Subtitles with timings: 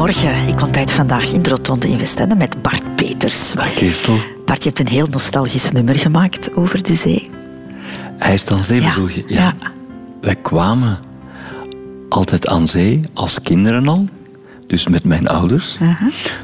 [0.00, 0.48] Goedemorgen.
[0.48, 3.52] Ik ontbijt vandaag in de Rotonde in Westende met Bart Peters.
[3.52, 4.18] Dag Christel.
[4.44, 7.30] Bart, je hebt een heel nostalgisch nummer gemaakt over de zee.
[8.18, 9.24] IJs aan zee Ja, bedoel je?
[9.26, 9.54] ja.
[10.20, 10.98] Wij kwamen
[12.08, 14.04] altijd aan zee, als kinderen al.
[14.66, 15.78] Dus met mijn ouders.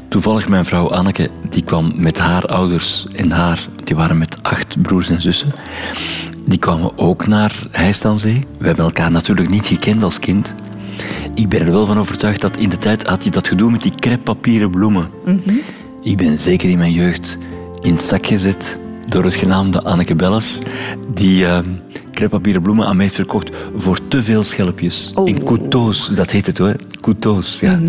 [0.09, 3.59] Toevallig mijn vrouw Anneke, die kwam met haar ouders en haar...
[3.83, 5.51] Die waren met acht broers en zussen.
[6.45, 8.45] Die kwamen ook naar Heist aan Zee.
[8.57, 10.53] We hebben elkaar natuurlijk niet gekend als kind.
[11.35, 13.81] Ik ben er wel van overtuigd dat in de tijd had je dat gedoe met
[13.81, 15.09] die kreppapieren bloemen.
[16.01, 17.37] Ik ben zeker in mijn jeugd
[17.81, 20.59] in het zak gezet door het genaamde Anneke Belles,
[21.13, 21.59] die uh,
[22.11, 25.11] kreppapieren bloemen aan mij heeft verkocht voor te veel schelpjes.
[25.15, 25.27] Oh.
[25.27, 26.75] In couteaus, dat heet het hoor.
[27.01, 27.79] Couteaus, ja.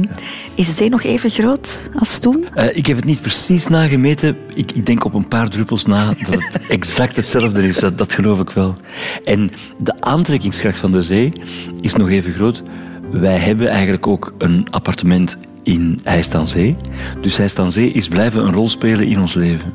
[0.55, 2.47] Is de zee nog even groot als toen?
[2.55, 4.37] Eh, ik heb het niet precies nagemeten.
[4.55, 7.79] Ik, ik denk op een paar druppels na dat het exact hetzelfde is.
[7.79, 8.77] Dat, dat geloof ik wel.
[9.25, 11.33] En de aantrekkingskracht van de zee
[11.81, 12.63] is nog even groot.
[13.11, 16.01] Wij hebben eigenlijk ook een appartement in
[16.35, 16.77] aan Zee.
[17.21, 19.73] Dus Heist aan Zee is blijven een rol spelen in ons leven.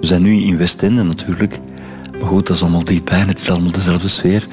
[0.00, 1.58] We zijn nu in Westende natuurlijk.
[2.18, 4.46] Maar goed, dat is allemaal dichtbij en het is allemaal dezelfde sfeer.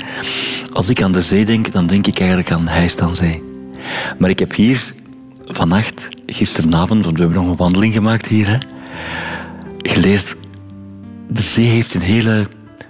[0.72, 2.70] Als ik aan de zee denk, dan denk ik eigenlijk aan
[3.02, 3.44] aan Zee.
[4.18, 4.94] Maar ik heb hier
[5.46, 8.58] vannacht, gisteravond, want we hebben nog een wandeling gemaakt hier, hè,
[9.78, 10.36] geleerd.
[11.30, 12.48] De zee heeft een hele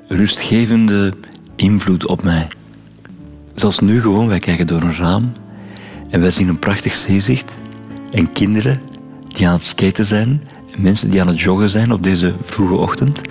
[0.08, 1.14] rustgevende
[1.56, 2.48] invloed op mij.
[3.56, 5.32] Zoals nu gewoon, wij kijken door een raam
[6.10, 7.54] en wij zien een prachtig zeezicht
[8.12, 8.82] en kinderen
[9.28, 10.42] die aan het skaten zijn
[10.74, 13.22] en mensen die aan het joggen zijn op deze vroege ochtend.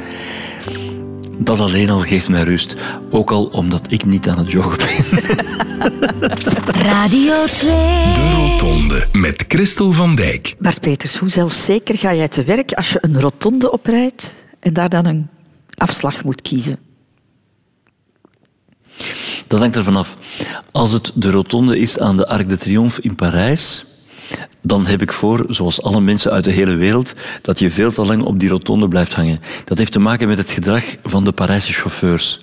[1.38, 2.76] Dat alleen al geeft mij rust.
[3.10, 5.24] Ook al omdat ik niet aan het joggen ben.
[6.90, 7.70] Radio 2.
[8.14, 10.54] De Rotonde met Christel van Dijk.
[10.58, 14.88] Bart Peters, hoe zelfzeker ga jij te werk als je een rotonde oprijdt en daar
[14.88, 15.28] dan een
[15.74, 16.78] afslag moet kiezen?
[19.52, 20.16] Dat hangt er vanaf.
[20.70, 23.84] Als het de rotonde is aan de Arc de Triomphe in Parijs,
[24.62, 27.12] dan heb ik voor, zoals alle mensen uit de hele wereld,
[27.42, 29.40] dat je veel te lang op die rotonde blijft hangen.
[29.64, 32.40] Dat heeft te maken met het gedrag van de Parijse chauffeurs,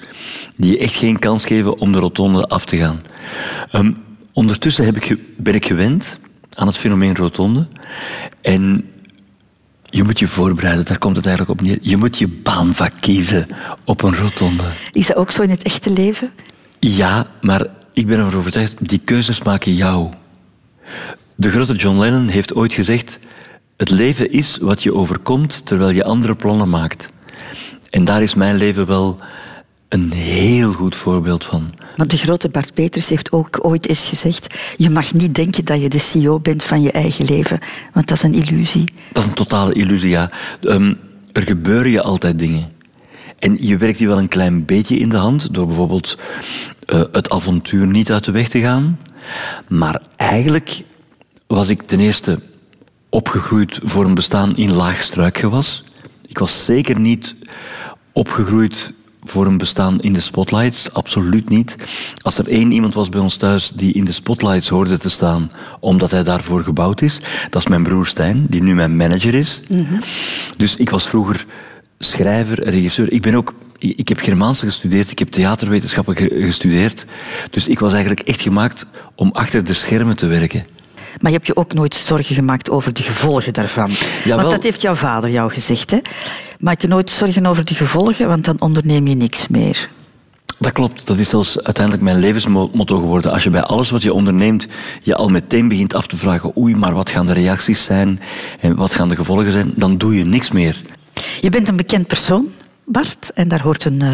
[0.55, 3.01] die je echt geen kans geven om de rotonde af te gaan.
[3.71, 3.91] Ehm,
[4.33, 6.19] ondertussen heb ik, ben ik gewend
[6.53, 7.67] aan het fenomeen rotonde.
[8.41, 8.89] En
[9.83, 11.77] je moet je voorbereiden, daar komt het eigenlijk op neer.
[11.81, 13.47] Je moet je baanvak kiezen
[13.85, 14.63] op een rotonde.
[14.91, 16.31] Is dat ook zo in het echte leven?
[16.79, 20.09] Ja, maar ik ben ervan overtuigd, die keuzes maken jou.
[21.35, 23.19] De grote John Lennon heeft ooit gezegd:
[23.77, 27.11] Het leven is wat je overkomt terwijl je andere plannen maakt.
[27.89, 29.19] En daar is mijn leven wel
[29.89, 31.73] een heel goed voorbeeld van.
[31.95, 35.81] Want de grote Bart Peters heeft ook ooit eens gezegd: Je mag niet denken dat
[35.81, 37.59] je de CEO bent van je eigen leven,
[37.93, 38.93] want dat is een illusie.
[39.11, 40.31] Dat is een totale illusie, ja.
[40.61, 40.93] Ehm,
[41.31, 42.71] er gebeuren je altijd dingen.
[43.39, 46.17] En je werkt die wel een klein beetje in de hand door bijvoorbeeld
[46.85, 48.99] eh, het avontuur niet uit de weg te gaan.
[49.67, 50.83] Maar eigenlijk
[51.47, 52.39] was ik ten eerste
[53.09, 55.83] opgegroeid voor een bestaan in laag struikgewas.
[56.27, 57.35] Ik was zeker niet
[58.13, 61.75] opgegroeid voor een bestaan in de spotlights, absoluut niet.
[62.21, 65.51] Als er één iemand was bij ons thuis die in de spotlights hoorde te staan,
[65.79, 69.61] omdat hij daarvoor gebouwd is, dat is mijn broer Stijn, die nu mijn manager is.
[70.57, 71.45] Dus ik was vroeger
[71.99, 73.11] schrijver, regisseur.
[73.11, 77.05] Ik ben ook ik heb Germaanse gestudeerd, ik heb theaterwetenschappen ge- gestudeerd.
[77.49, 80.65] Dus ik was eigenlijk echt gemaakt om achter de schermen te werken.
[81.19, 83.91] Maar je hebt je ook nooit zorgen gemaakt over de gevolgen daarvan.
[84.23, 84.37] Jawel.
[84.37, 85.91] Want dat heeft jouw vader jou gezegd.
[85.91, 85.97] Hè?
[86.59, 89.89] Maak je nooit zorgen over de gevolgen, want dan onderneem je niks meer.
[90.57, 93.31] Dat klopt, dat is zelfs uiteindelijk mijn levensmotto geworden.
[93.31, 94.67] Als je bij alles wat je onderneemt
[95.01, 98.19] je al meteen begint af te vragen, oei, maar wat gaan de reacties zijn
[98.59, 100.81] en wat gaan de gevolgen zijn, dan doe je niks meer.
[101.41, 102.51] Je bent een bekend persoon,
[102.85, 104.13] Bart, en daar hoort een eh,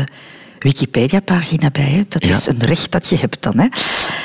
[0.60, 1.84] Wikipedia-pagina bij.
[1.90, 2.02] Hè?
[2.08, 2.36] Dat Ja.
[2.36, 3.60] is een recht dat je hebt dan.
[3.60, 3.68] Hè?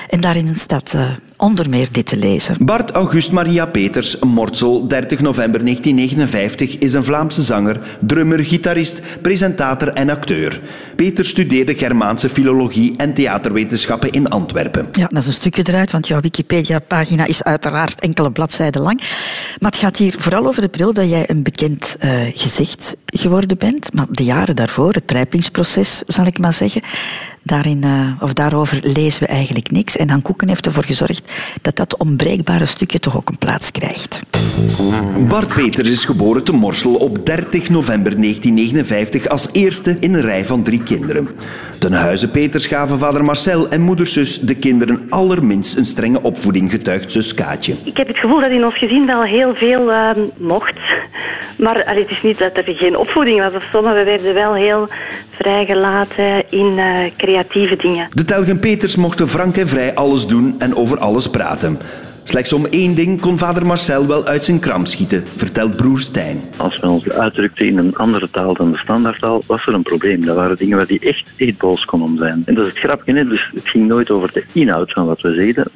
[0.08, 2.56] En daarin staat eh, onder meer dit te lezen.
[2.60, 9.88] Bart August Maria Peters, Mortsel, 30 november 1959, is een Vlaamse zanger, drummer, gitarist, presentator
[9.88, 10.60] en acteur.
[10.96, 14.86] Peters studeerde Germaanse filologie en theaterwetenschappen in Antwerpen.
[14.92, 19.00] Ja, dat is een stukje eruit, want jouw Wikipedia-pagina is uiteraard enkele bladzijden lang.
[19.58, 23.58] Maar het gaat hier vooral over de periode dat jij een bekend eh, gezicht geworden
[23.58, 23.92] bent.
[23.92, 26.82] Maar de jaren daarvoor, het rijpingsproces, zal ik maar zeggen.
[27.42, 29.96] Daarin, eh, of daarover lezen we eigenlijk niks.
[29.96, 31.32] En Han Koeken heeft ervoor gezorgd
[31.62, 34.20] dat dat onbreekbare stukje toch ook een plaats krijgt.
[35.28, 40.44] Bart Peters is geboren te Morsel op 30 november 1959 als eerste in een rij
[40.44, 41.28] van drie kinderen.
[41.78, 47.12] Ten huize Peters gaven vader Marcel en moederzus de kinderen allerminst een strenge opvoeding, getuigt
[47.12, 47.74] zus Kaatje.
[47.84, 50.78] Ik heb het gevoel dat in ons gezin wel heel veel eh, mocht.
[51.56, 54.34] Maar allee, het is niet dat er geen opvoeding was of zo, maar we werden
[54.34, 54.88] wel heel
[55.30, 57.10] vrijgelaten in eh,
[57.48, 58.08] creatieve dingen.
[58.12, 61.78] De Telgen Peters mochten frank en vrij alles doen en over alles praten.
[62.24, 66.40] Slechts om één ding kon vader Marcel wel uit zijn kram schieten, vertelt broer Stijn.
[66.56, 70.24] Als we ons uitdrukten in een andere taal dan de standaardtaal, was er een probleem.
[70.24, 72.42] Dat waren dingen waar die echt, echt boos kon om zijn.
[72.46, 73.24] En dat is het grapje, hè?
[73.24, 75.66] dus het ging nooit over de inhoud van wat we zeiden,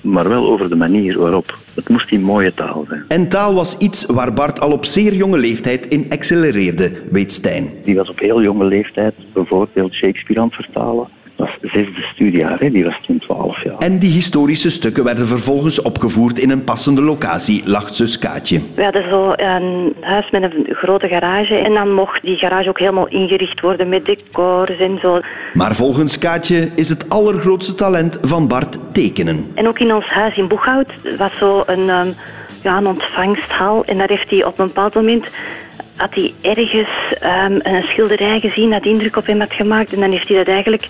[0.00, 1.58] maar wel over de manier waarop.
[1.74, 3.04] Het moest in mooie taal zijn.
[3.08, 7.68] En taal was iets waar Bart al op zeer jonge leeftijd in accelereerde, weet Stijn.
[7.84, 11.06] Die was op heel jonge leeftijd bijvoorbeeld Shakespeare aan het vertalen.
[11.36, 12.70] Dat was zesde studiejaar, hè?
[12.70, 13.78] die was toen 12 jaar.
[13.78, 18.60] En die historische stukken werden vervolgens opgevoerd in een passende locatie, lacht zus Kaatje.
[18.74, 22.78] We hadden zo een huis met een grote garage en dan mocht die garage ook
[22.78, 25.20] helemaal ingericht worden met decors en zo.
[25.54, 29.50] Maar volgens Kaatje is het allergrootste talent van Bart tekenen.
[29.54, 32.14] En ook in ons huis in Boeghout was zo een, um,
[32.62, 35.26] ja, een ontvangsthal en daar heeft hij op een bepaald moment
[35.96, 36.88] had hij ergens
[37.22, 40.48] um, een schilderij gezien dat indruk op hem had gemaakt en dan heeft hij dat
[40.48, 40.88] eigenlijk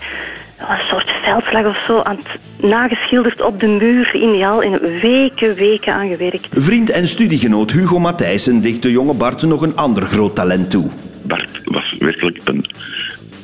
[0.59, 2.41] een soort veldslag of zo aan het
[2.71, 6.49] nageschilderd op de muur in die hal in weken, weken aan gewerkt.
[6.51, 10.87] Vriend en studiegenoot Hugo Matthijssen dicht de jonge Bart nog een ander groot talent toe.
[11.23, 12.67] Bart was werkelijk een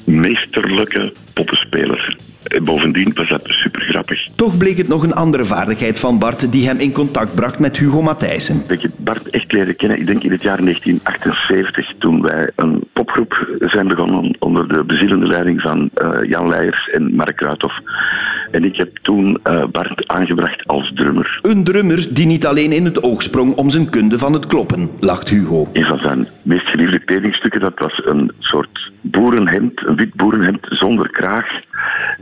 [0.04, 2.16] meesterlijke poppenspeler.
[2.42, 4.28] En bovendien was dat super grappig.
[4.34, 7.76] Toch bleek het nog een andere vaardigheid van Bart die hem in contact bracht met
[7.76, 8.62] Hugo Matthijssen.
[8.68, 12.84] Ik heb Bart echt leren kennen, ik denk in het jaar 1978, toen wij een
[12.92, 17.80] popgroep zijn begonnen onder de bezielende leiding van uh, Jan Leijers en Mark Kruithof.
[18.50, 21.38] En ik heb toen uh, Bart aangebracht als drummer.
[21.42, 24.90] Een drummer die niet alleen in het oog sprong om zijn kunde van het kloppen,
[25.00, 25.68] lacht Hugo.
[25.72, 31.10] Een van zijn meest geliefde kledingstukken, dat was een soort boerenhemd, een wit boerenhemd zonder
[31.10, 31.46] kraag.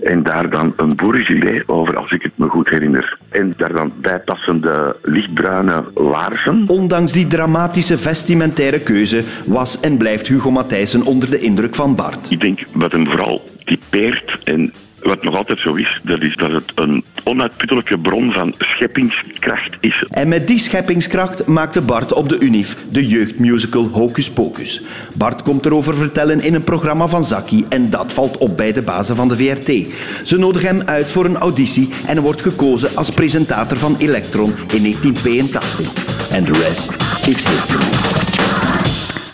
[0.03, 3.19] En daar dan een boerengilet over, als ik het me goed herinner.
[3.29, 6.65] En daar dan bijpassende lichtbruine laarzen.
[6.67, 12.31] Ondanks die dramatische vestimentaire keuze was en blijft Hugo Matthijssen onder de indruk van Bart.
[12.31, 14.73] Ik denk wat hem vooral typeert en
[15.09, 20.05] wat nog altijd zo is, dat is dat het een onuitputtelijke bron van scheppingskracht is.
[20.11, 24.83] En met die scheppingskracht maakte Bart op de UNIF de jeugdmusical Hocus Pocus.
[25.15, 28.83] Bart komt erover vertellen in een programma van Zaki en dat valt op bij de
[28.83, 29.87] bazen van de VRT.
[30.25, 34.83] Ze nodigen hem uit voor een auditie en wordt gekozen als presentator van Electron in
[34.83, 36.31] 1982.
[36.31, 36.91] En de rest
[37.27, 37.85] is history.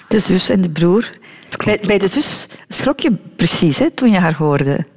[0.08, 1.10] De zus en de broer.
[1.64, 4.92] Bij, bij de zus schrok je precies hè, toen je haar hoorde.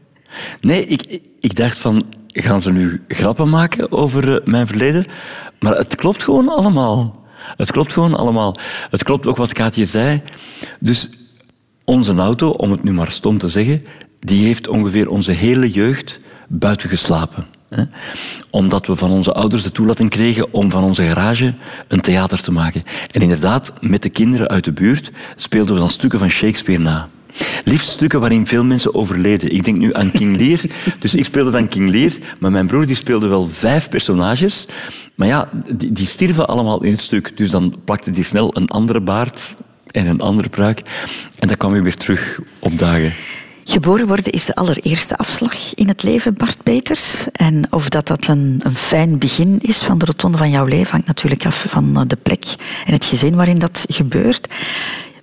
[0.61, 5.05] Nee, ik, ik dacht van, gaan ze nu grappen maken over eh, mijn verleden?
[5.59, 7.25] Maar het klopt gewoon allemaal.
[7.57, 8.55] Het klopt gewoon allemaal.
[8.89, 10.21] Het klopt ook wat Kaatje zei.
[10.79, 11.09] Dus
[11.83, 13.83] onze auto, om het nu maar stom te zeggen,
[14.19, 17.45] die heeft ongeveer onze hele jeugd buiten geslapen.
[17.69, 17.83] Hè?
[18.49, 21.53] Omdat we van onze ouders de toelating kregen om van onze garage
[21.87, 22.83] een theater te maken.
[23.11, 27.09] En inderdaad, met de kinderen uit de buurt speelden we dan stukken van Shakespeare na.
[27.63, 29.53] Liefst stukken waarin veel mensen overleden.
[29.53, 30.59] Ik denk nu aan King Lear.
[30.99, 34.67] Dus ik speelde dan King Lear, maar mijn broer die speelde wel vijf personages.
[35.15, 37.37] Maar ja, die, die stierven allemaal in het stuk.
[37.37, 39.55] Dus dan plakte die snel een andere baard
[39.91, 40.81] en een andere pruik.
[41.39, 43.13] En dan kwam weer terug opdagen.
[43.69, 47.31] Geboren worden is de allereerste afslag in het leven, Bart Peters.
[47.31, 50.91] En of dat, dat een, een fijn begin is van de rotonde van jouw leven
[50.91, 52.45] hangt natuurlijk af van de plek
[52.85, 54.47] en het gezin waarin dat gebeurt.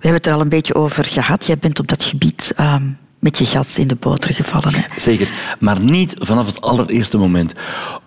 [0.05, 1.45] We hebben het er al een beetje over gehad.
[1.45, 2.75] Jij bent op dat gebied uh,
[3.19, 4.73] met je gat in de boter gevallen.
[4.73, 4.81] Hè?
[4.97, 5.29] Zeker,
[5.59, 7.53] maar niet vanaf het allereerste moment.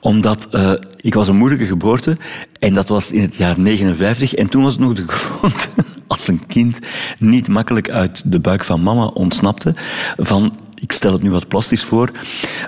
[0.00, 2.16] Omdat uh, ik was een moeilijke geboorte
[2.58, 5.68] en dat was in het jaar 59 en toen was het nog de gewoonte
[6.06, 6.78] als een kind
[7.18, 9.74] niet makkelijk uit de buik van mama ontsnapte
[10.16, 12.10] van ik stel het nu wat plastisch voor,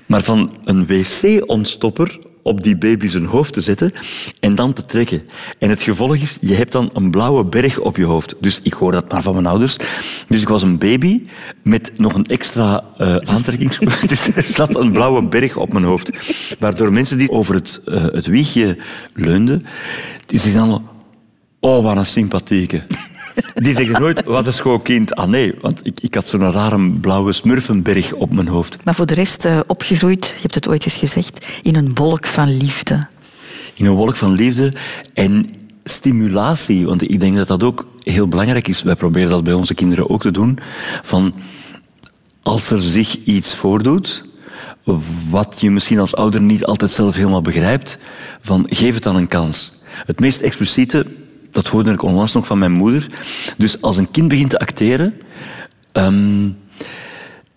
[0.06, 3.92] maar van een wc-ontstopper op die baby zijn hoofd te zetten
[4.40, 5.22] en dan te trekken.
[5.58, 8.34] En het gevolg is, je hebt dan een blauwe berg op je hoofd.
[8.40, 9.76] Dus ik hoor dat maar van mijn ouders.
[10.28, 11.22] Dus ik was een baby
[11.62, 14.08] met nog een extra uh, aantrekkingspoot.
[14.08, 16.10] Dus er zat een blauwe berg op mijn hoofd.
[16.58, 18.78] Waardoor mensen die over het, uh, het wiegje
[19.14, 19.66] leunden,
[20.26, 20.88] die zeggen dan,
[21.60, 22.82] oh, wat een sympathieke.
[23.54, 25.14] Die zeggen nooit, wat een schoon kind.
[25.14, 28.84] Ah nee, want ik, ik had zo'n rare blauwe smurfenberg op mijn hoofd.
[28.84, 32.26] Maar voor de rest uh, opgegroeid, je hebt het ooit eens gezegd, in een wolk
[32.26, 33.06] van liefde.
[33.74, 34.72] In een wolk van liefde
[35.14, 35.54] en
[35.84, 36.86] stimulatie.
[36.86, 38.82] Want ik denk dat dat ook heel belangrijk is.
[38.82, 40.58] Wij proberen dat bij onze kinderen ook te doen.
[41.02, 41.34] Van,
[42.42, 44.24] als er zich iets voordoet,
[45.30, 47.98] wat je misschien als ouder niet altijd zelf helemaal begrijpt,
[48.40, 49.72] van geef het dan een kans.
[49.84, 51.06] Het meest expliciete
[51.50, 53.06] dat hoorde ik onlangs nog van mijn moeder.
[53.56, 55.14] Dus als een kind begint te acteren,
[55.92, 56.56] um,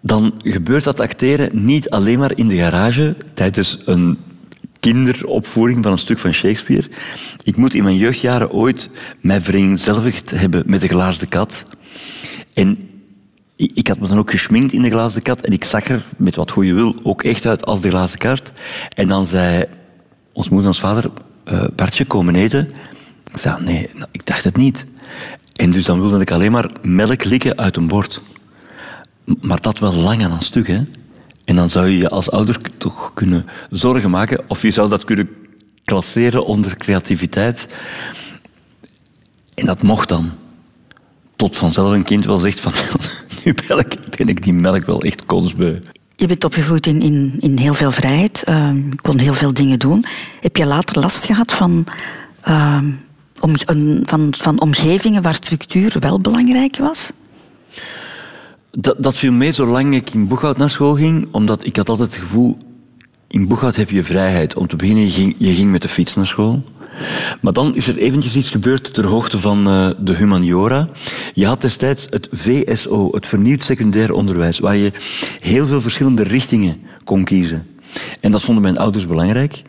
[0.01, 4.17] dan gebeurt dat acteren niet alleen maar in de garage tijdens een
[4.79, 6.89] kinderopvoering van een stuk van Shakespeare.
[7.43, 8.89] Ik moet in mijn jeugdjaren ooit
[9.21, 11.65] mij vereenzelvigd hebben met de glazen kat.
[12.53, 12.89] En
[13.55, 16.35] ik had me dan ook geschminkt in de glazen kat en ik zag er, met
[16.35, 18.51] wat goede wil, ook echt uit als de glazen kaart.
[18.95, 19.65] En dan zei
[20.33, 21.12] ons moeder en ons vader,
[21.45, 22.69] uh, Bartje, komen eten?
[23.33, 24.85] Ik zei, nee, nou, ik dacht het niet.
[25.55, 28.21] En dus dan wilde ik alleen maar melk likken uit een bord.
[29.41, 30.83] Maar dat wel lang aan een stuk, hè.
[31.45, 35.03] En dan zou je je als ouder toch kunnen zorgen maken, of je zou dat
[35.03, 35.29] kunnen
[35.85, 37.67] klasseren onder creativiteit.
[39.53, 40.31] En dat mocht dan.
[41.35, 42.71] Tot vanzelf een kind wel zegt van,
[43.43, 43.55] nu
[44.17, 45.79] ben ik die melk wel echt kotsbeu.
[46.15, 48.69] Je bent opgevoed in, in, in heel veel vrijheid, uh,
[49.01, 50.05] kon heel veel dingen doen.
[50.41, 51.85] Heb je later last gehad van,
[52.47, 52.77] uh,
[53.43, 53.53] om,
[54.05, 57.12] van, van omgevingen waar structuur wel belangrijk was?
[58.71, 62.13] Dat, dat viel mee zolang ik in Boeghout naar school ging, omdat ik had altijd
[62.13, 62.57] het gevoel,
[63.27, 64.55] in Boeghout heb je vrijheid.
[64.55, 66.63] Om te beginnen, je ging, je ging met de fiets naar school.
[67.41, 70.89] Maar dan is er eventjes iets gebeurd ter hoogte van uh, de humaniora.
[71.33, 74.91] Je had destijds het VSO, het vernieuwd secundair onderwijs, waar je
[75.39, 77.67] heel veel verschillende richtingen kon kiezen.
[78.19, 79.62] En dat vonden mijn ouders belangrijk.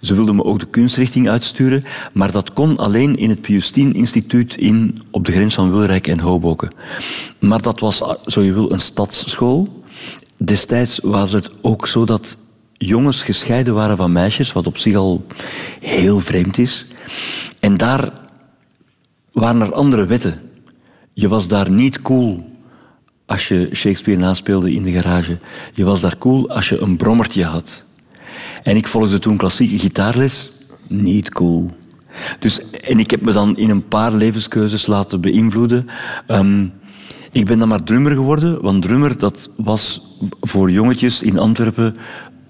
[0.00, 4.56] Ze wilden me ook de kunstrichting uitsturen, maar dat kon alleen in het Piustien Instituut
[4.56, 6.72] in, op de grens van Wilrijk en Hoboken.
[7.38, 9.82] Maar dat was, zo je wil, een stadsschool.
[10.36, 12.36] Destijds was het ook zo dat
[12.72, 15.26] jongens gescheiden waren van meisjes, wat op zich al
[15.80, 16.86] heel vreemd is.
[17.60, 18.12] En daar
[19.32, 20.40] waren er andere wetten.
[21.12, 22.49] Je was daar niet cool
[23.30, 25.38] als je Shakespeare naspeelde in de garage.
[25.72, 27.84] Je was daar cool als je een brommertje had.
[28.62, 30.50] En ik volgde toen klassieke gitaarles.
[30.86, 31.70] Niet cool.
[32.38, 35.86] Dus, en ik heb me dan in een paar levenskeuzes laten beïnvloeden.
[36.28, 36.72] Um,
[37.32, 41.96] ik ben dan maar drummer geworden, want drummer dat was voor jongetjes in Antwerpen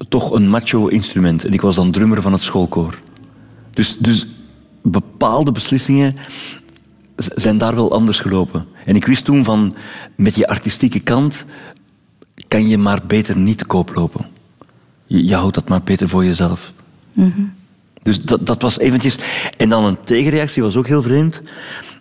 [0.08, 1.44] toch een macho instrument.
[1.44, 2.99] En ik was dan drummer van het schoolkoor.
[3.70, 4.26] Dus, dus
[4.82, 6.16] bepaalde beslissingen
[7.34, 8.66] zijn daar wel anders gelopen.
[8.84, 9.76] En ik wist toen van,
[10.16, 11.46] met je artistieke kant
[12.48, 14.26] kan je maar beter niet te koop lopen.
[15.06, 16.72] Je, je houdt dat maar beter voor jezelf.
[17.12, 17.40] Mhm.
[18.02, 19.18] Dus dat, dat was eventjes...
[19.56, 21.42] En dan een tegenreactie was ook heel vreemd.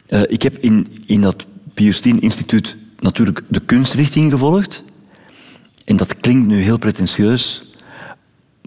[0.09, 4.83] Uh, ik heb in, in dat Piustien Instituut natuurlijk de kunstrichting gevolgd.
[5.85, 7.63] En dat klinkt nu heel pretentieus,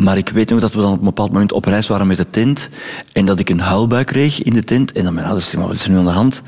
[0.02, 2.16] maar ik weet nog dat we dan op een bepaald moment op reis waren met
[2.16, 2.68] de tent
[3.12, 4.92] en dat ik een huilbuik kreeg in de tent.
[4.92, 6.42] En dan mijn ouders zeiden, wat is er nu aan de hand?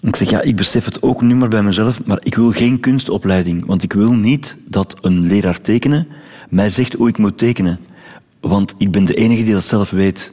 [0.00, 2.80] ik zeg, ja, ik besef het ook nu maar bij mezelf, maar ik wil geen
[2.80, 3.66] kunstopleiding.
[3.66, 6.08] Want ik wil niet dat een leraar tekenen
[6.48, 7.78] mij zegt hoe ik moet tekenen.
[8.40, 10.32] Want ik ben de enige die dat zelf weet.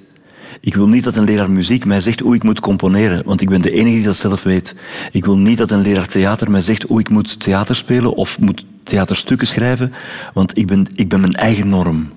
[0.61, 3.49] Ik wil niet dat een leraar muziek mij zegt hoe ik moet componeren, want ik
[3.49, 4.75] ben de enige die dat zelf weet.
[5.11, 8.39] Ik wil niet dat een leraar theater mij zegt hoe ik moet theater spelen of
[8.39, 9.93] moet theaterstukken schrijven,
[10.33, 12.09] want ik ben, ik ben mijn eigen norm.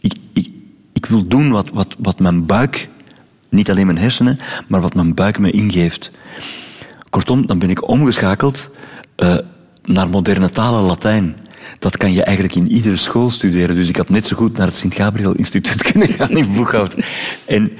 [0.00, 0.48] Ik, ik,
[0.92, 2.88] ik wil doen wat, wat, wat mijn buik,
[3.48, 4.38] niet alleen mijn hersenen,
[4.68, 6.10] maar wat mijn buik me ingeeft.
[7.10, 8.70] Kortom, dan ben ik omgeschakeld
[9.16, 9.38] uh,
[9.84, 11.36] naar moderne talen Latijn.
[11.78, 13.76] Dat kan je eigenlijk in iedere school studeren.
[13.76, 16.96] Dus ik had net zo goed naar het Sint-Gabriel Instituut kunnen gaan in Boeghout.
[17.46, 17.72] En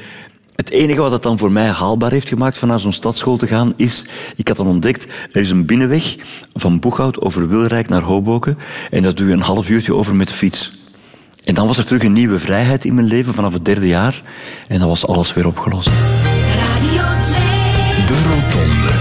[0.58, 3.46] het enige wat het dan voor mij haalbaar heeft gemaakt van naar zo'n stadsschool te
[3.46, 4.04] gaan, is,
[4.36, 6.16] ik had dan ontdekt, er is een binnenweg
[6.54, 8.58] van Boeghout over Wilrijk naar Hoboken
[8.90, 10.72] en dat doe je een half uurtje over met de fiets.
[11.44, 14.22] En dan was er terug een nieuwe vrijheid in mijn leven vanaf het derde jaar
[14.68, 15.88] en dan was alles weer opgelost.
[15.88, 17.36] Radio 2.
[18.06, 18.92] De Rotonde.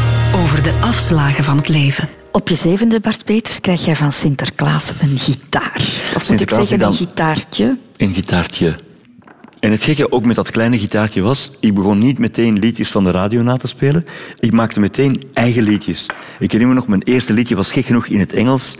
[0.44, 2.10] Over de afslagen van het leven.
[2.32, 5.82] Op je zevende, Bart Peters, krijg jij van Sinterklaas een gitaar.
[6.16, 7.78] Of moet ik zeggen, een gitaartje?
[7.98, 8.76] Een gitaartje.
[9.60, 13.04] En het gekke ook met dat kleine gitaartje was, ik begon niet meteen liedjes van
[13.04, 14.06] de radio na te spelen.
[14.40, 16.06] Ik maakte meteen eigen liedjes.
[16.40, 18.76] Ik herinner me nog, mijn eerste liedje was gek genoeg in het Engels.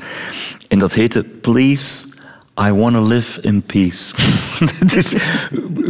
[0.68, 2.06] En dat heette Please,
[2.62, 4.14] I Wanna Live in Peace.
[4.94, 5.14] dus,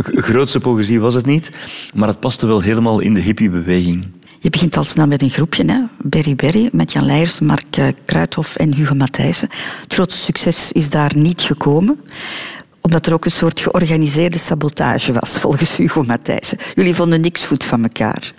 [0.04, 1.52] grootste poëzie was het niet,
[1.94, 4.08] maar het paste wel helemaal in de hippiebeweging.
[4.40, 5.80] Je begint al snel met een groepje, hè?
[6.02, 9.50] Berry Berry, met Jan Leijers, Mark eh, Kruithof en Hugo Matthijssen.
[9.82, 12.00] Het grote succes is daar niet gekomen
[12.88, 16.58] omdat er ook een soort georganiseerde sabotage was, volgens Hugo Matthijssen.
[16.76, 18.34] Jullie vonden niks goed van elkaar.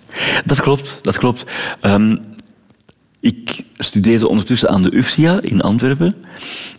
[0.45, 1.45] Dat klopt, dat klopt.
[1.81, 2.17] Ehm,
[3.21, 6.15] ik studeerde ondertussen aan de UFSIA in Antwerpen.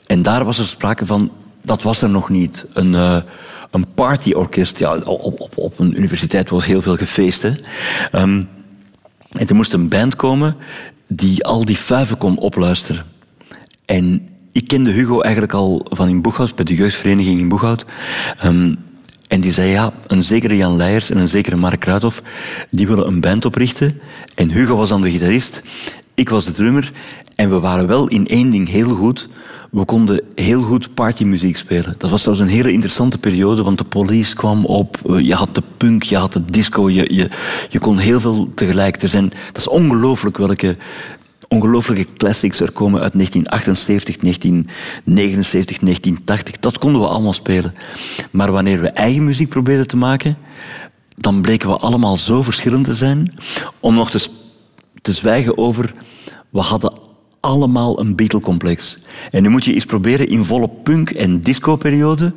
[0.07, 3.21] En daar was er sprake van, dat was er nog niet, een, uh,
[3.71, 4.79] een partyorkest.
[4.79, 7.43] Ja, op, op, op, een universiteit was heel veel gefeest.
[7.43, 8.43] Ehm,
[9.29, 10.55] en er moest een band komen
[11.07, 13.05] die al die vuiven kon opluisteren.
[13.85, 17.85] En ik kende Hugo eigenlijk al van in Boeghout, bij de jeugdvereniging in Boeghout.
[18.45, 18.77] Um,
[19.27, 22.21] en die zei, ja, een zekere Jan Leijers en een zekere Mark Kruithof,
[22.69, 23.99] die willen een band oprichten.
[24.35, 25.61] En Hugo was dan de gitarist,
[26.13, 26.91] ik was de drummer.
[27.35, 29.29] En we waren wel in één ding heel goed.
[29.71, 31.95] We konden heel goed partymuziek spelen.
[31.97, 34.97] Dat was trouwens een hele interessante periode, want de police kwam op.
[35.21, 37.29] Je had de punk, je had de disco, je, je,
[37.69, 39.01] je kon heel veel tegelijk.
[39.01, 40.77] Er zijn, dat is ongelooflijk welke
[41.49, 46.57] ongelooflijke classics er komen uit 1978, 1979, 1980.
[46.57, 47.73] Dat konden we allemaal spelen.
[48.31, 50.37] Maar wanneer we eigen muziek probeerden te maken,
[51.17, 53.33] dan bleken we allemaal zo verschillend te zijn.
[53.79, 54.27] Om nog te,
[55.01, 55.93] te zwijgen over,
[56.49, 56.99] we hadden
[57.39, 58.99] allemaal een Beatle-complex.
[59.31, 62.33] En nu moet je eens proberen in volle punk- en disco-periode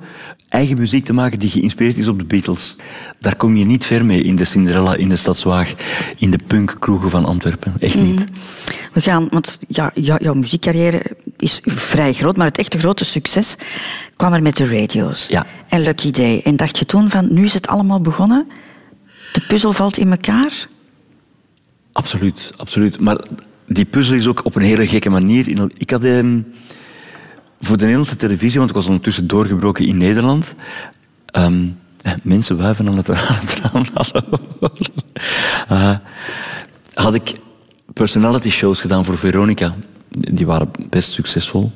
[0.49, 2.76] eigen muziek te maken die geïnspireerd is op de Beatles.
[3.21, 5.75] Daar kom je niet ver mee in de Cinderella, in de Stadswaag,
[6.19, 7.75] in de punkkroegen van Antwerpen.
[7.81, 8.14] Echt niet.
[8.14, 8.62] Mhm.
[8.93, 13.57] We gaan, want ja, jouw muziekcarrière is vrij groot, maar het echte grote succes
[14.17, 15.27] kwam er met de radio's.
[15.27, 15.47] Ja.
[15.69, 16.41] En Lucky Day.
[16.45, 18.47] En dacht je toen van, nu is het allemaal begonnen?
[19.33, 20.67] De puzzel valt in elkaar?
[21.93, 23.01] Absoluut, absoluut.
[23.01, 23.25] Maar
[23.67, 25.71] die puzzel is ook op een hele gekke manier.
[25.77, 26.41] Ik had ehm,
[27.61, 30.55] voor de Nederlandse televisie, want ik was ondertussen doorgebroken in Nederland.
[31.27, 31.69] Ehm,
[32.23, 33.09] mensen wuiven aan het,
[33.63, 33.85] raam.
[35.71, 35.97] uh,
[36.95, 37.35] had ik
[37.95, 39.75] personality shows gedaan voor Veronica.
[40.09, 41.73] Die waren best succesvol.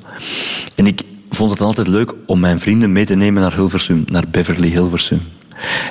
[0.75, 4.23] En ik vond het altijd leuk om mijn vrienden mee te nemen naar Hilversum, naar
[4.31, 5.21] Beverly Hilversum.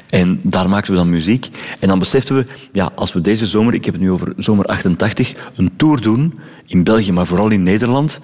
[0.09, 1.49] En daar maakten we dan muziek.
[1.81, 4.65] En dan beseften we, ja, als we deze zomer, ik heb het nu over zomer
[4.65, 8.21] 88, een tour doen in België, maar vooral in Nederland,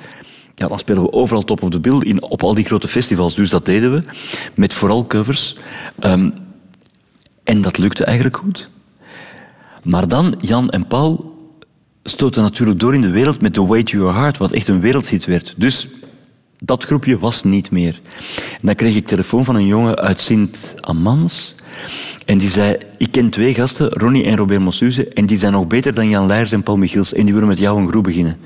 [0.54, 3.35] ja, dan spelen we overal top of the bill in, op al die grote festivals.
[3.35, 4.02] Dus dat deden we,
[4.54, 5.56] met vooral covers.
[5.99, 6.30] Ehm,
[7.44, 8.71] en dat lukte eigenlijk goed.
[9.82, 11.31] Maar dan, Jan en Paul
[12.02, 14.80] stoten natuurlijk door in de wereld met The Way to Your Heart, wat echt een
[14.80, 15.54] wereldhit werd.
[15.56, 15.88] Dus
[16.59, 18.00] dat groepje was niet meer.
[18.62, 21.54] Dan kreeg ik telefoon van een jongen uit Sint-Amans.
[22.26, 25.66] En die zei, ik ken twee gasten, Ronnie en Robert Mossuze, en die zijn nog
[25.66, 28.38] beter dan Jan Leijers en Paul Michiels, en die willen met jou een groep beginnen.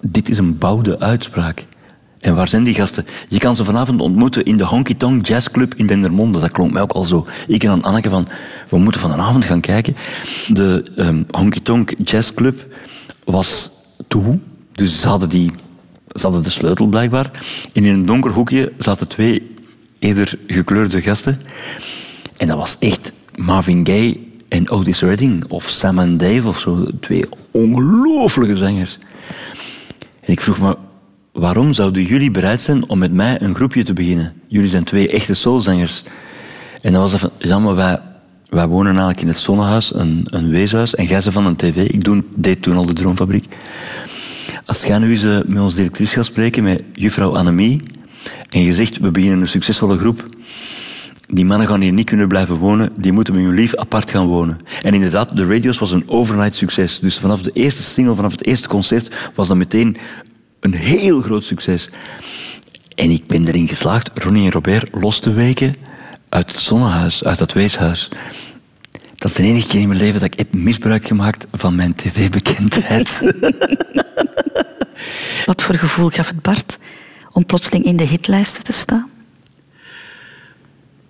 [0.00, 1.66] Dit is een bouwde uitspraak.
[2.24, 3.06] En waar zijn die gasten?
[3.28, 6.40] Je kan ze vanavond ontmoeten in de Honky Tonk Jazz Club in Dendermonde.
[6.40, 7.26] Dat klonk mij ook al zo.
[7.46, 8.28] Ik en Anneke van,
[8.68, 9.96] we moeten vanavond gaan kijken.
[10.48, 12.66] De um, Honky Tonk Jazz Club
[13.24, 13.70] was
[14.08, 14.38] toe.
[14.72, 15.52] Dus ze hadden die
[16.12, 17.30] hadden de sleutel blijkbaar.
[17.72, 19.50] En in een donker hoekje zaten twee
[19.98, 21.40] eerder gekleurde gasten.
[22.36, 25.44] En dat was echt Marvin Gaye en Otis Redding.
[25.48, 26.86] Of Sam and Dave of zo.
[27.00, 28.98] Twee ongelooflijke zangers.
[30.20, 30.76] En ik vroeg me,
[31.34, 34.32] waarom zouden jullie bereid zijn om met mij een groepje te beginnen?
[34.46, 36.02] Jullie zijn twee echte soulzangers.
[36.82, 37.98] En dan was dat van, ja, wij,
[38.48, 40.94] wij wonen eigenlijk in het Zonnehuis, een, een weeshuis.
[40.94, 41.88] En jij ze van een tv.
[41.88, 43.56] Ik doe, deed toen al de Droomfabriek.
[44.64, 47.80] Als jij nu eens eh, met ons directrice gaat spreken, met juffrouw Annemie,
[48.48, 50.26] en je zegt, we beginnen een succesvolle groep,
[51.26, 54.26] die mannen gaan hier niet kunnen blijven wonen, die moeten met hun lief apart gaan
[54.26, 54.60] wonen.
[54.82, 56.98] En inderdaad, de Radios was een overnight succes.
[56.98, 59.96] Dus vanaf de eerste single, vanaf het eerste concert, was dat meteen
[60.64, 61.90] een heel groot succes.
[62.94, 65.76] En ik ben erin geslaagd Ronnie en Robert los te weken
[66.28, 68.08] uit het zonnehuis, uit dat weeshuis.
[69.14, 71.94] Dat is de enige keer in mijn leven dat ik heb misbruik gemaakt van mijn
[71.94, 73.20] tv-bekendheid.
[75.46, 76.78] Wat voor gevoel gaf het Bart
[77.32, 79.10] om plotseling in de hitlijsten te staan?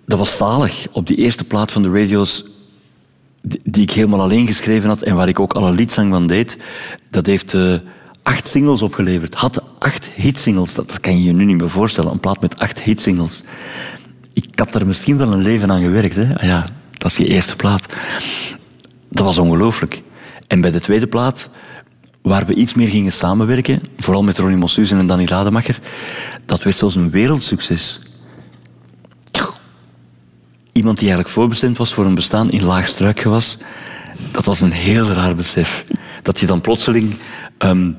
[0.05, 0.87] Dat was zalig.
[0.91, 2.43] Op die eerste plaat van de radio's,
[3.63, 6.57] die ik helemaal alleen geschreven had en waar ik ook alle liedzang van deed,
[7.09, 7.77] dat heeft uh,
[8.25, 9.35] acht singles opgeleverd.
[9.35, 10.73] Had acht hitsingles.
[10.73, 12.11] Dat, dat kan je je nu niet meer voorstellen.
[12.11, 13.43] Een plaat met acht hitsingles.
[14.33, 16.15] Ik had er misschien wel een leven aan gewerkt.
[16.15, 16.37] Hè?
[16.37, 17.93] Ah ja, dat is je eerste plaat.
[19.09, 20.01] Dat was ongelooflijk.
[20.47, 21.49] En bij de tweede plaat
[22.21, 25.79] waar we iets meer gingen samenwerken, vooral met Ronnie Mossuzen en Danny Rademacher,
[26.45, 27.99] dat werd zelfs een wereldsucces.
[30.71, 33.57] Iemand die eigenlijk voorbestemd was voor een bestaan in laag struikgewas,
[34.31, 35.85] dat was een heel raar besef.
[36.21, 37.15] Dat je dan plotseling
[37.59, 37.97] um,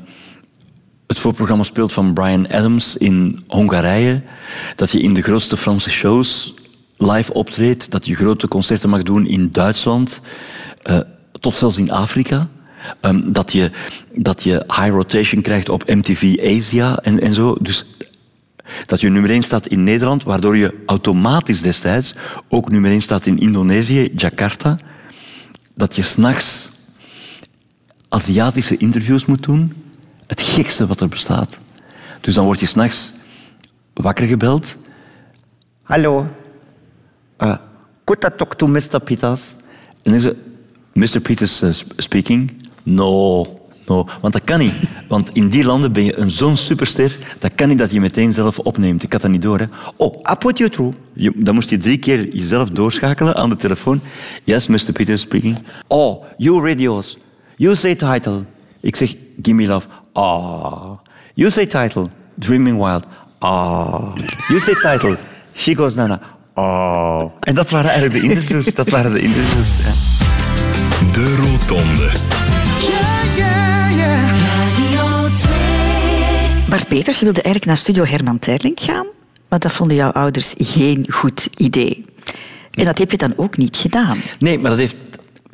[1.17, 4.23] het voorprogramma speelt van Brian Adams in Hongarije,
[4.75, 6.55] dat je in de grootste Franse shows
[6.97, 10.21] live optreedt, dat je grote concerten mag doen in Duitsland,
[10.91, 10.99] uh,
[11.41, 12.49] tot zelfs in Afrika.
[13.01, 13.71] Um, dat, je,
[14.15, 17.57] dat je high rotation krijgt op MTV Asia en, en zo.
[17.61, 17.85] Dus
[18.87, 22.15] dat je nummer 1 staat in Nederland, waardoor je automatisch destijds
[22.49, 24.79] ook nummer 1 staat in Indonesië, Jakarta.
[25.75, 26.69] Dat je s'nachts
[28.09, 29.86] Aziatische interviews moet doen.
[30.27, 31.59] Het gekste wat er bestaat.
[32.21, 33.13] Dus dan word je s'nachts
[33.95, 34.77] wakker gebeld.
[35.83, 36.27] Hallo.
[37.39, 37.57] Uh,
[38.05, 39.01] could I talk to Mr.
[39.05, 39.55] Peters?
[40.03, 40.39] En dan is het,
[40.93, 41.21] Mr.
[41.21, 42.53] Peters uh, speaking.
[42.83, 43.45] No,
[43.87, 44.09] no.
[44.21, 44.83] Want dat kan niet.
[45.09, 48.33] Want in die landen ben je een zo'n superster, dat kan niet dat je meteen
[48.33, 49.03] zelf opneemt.
[49.03, 49.59] Ik had dat niet door.
[49.59, 49.65] Hè.
[49.97, 50.97] Oh, I put you through.
[51.13, 54.01] Je, dan moest je drie keer jezelf doorschakelen aan de telefoon.
[54.45, 54.93] Yes, Mr.
[54.93, 55.59] Peter speaking.
[55.87, 57.19] Oh, you radios.
[57.57, 58.45] You say title.
[58.81, 60.99] Ik zeg, give me love ah.
[61.35, 63.05] You say title, Dreaming Wild,
[63.39, 64.15] ah.
[64.49, 65.17] You say title,
[65.55, 66.21] She Goes Nana,
[66.55, 67.25] ah.
[67.41, 68.75] En dat waren eigenlijk de interviews.
[68.75, 69.69] Dat waren de interviews.
[69.79, 69.93] Ja.
[71.13, 72.11] De Rotonde.
[72.81, 74.31] Yeah, yeah, yeah.
[74.41, 75.53] Radio 2.
[76.69, 79.07] Bart Peters, je wilde eigenlijk naar Studio Herman Terling gaan,
[79.49, 82.05] maar dat vonden jouw ouders geen goed idee.
[82.71, 84.19] En dat heb je dan ook niet gedaan.
[84.39, 84.97] Nee, maar dat heeft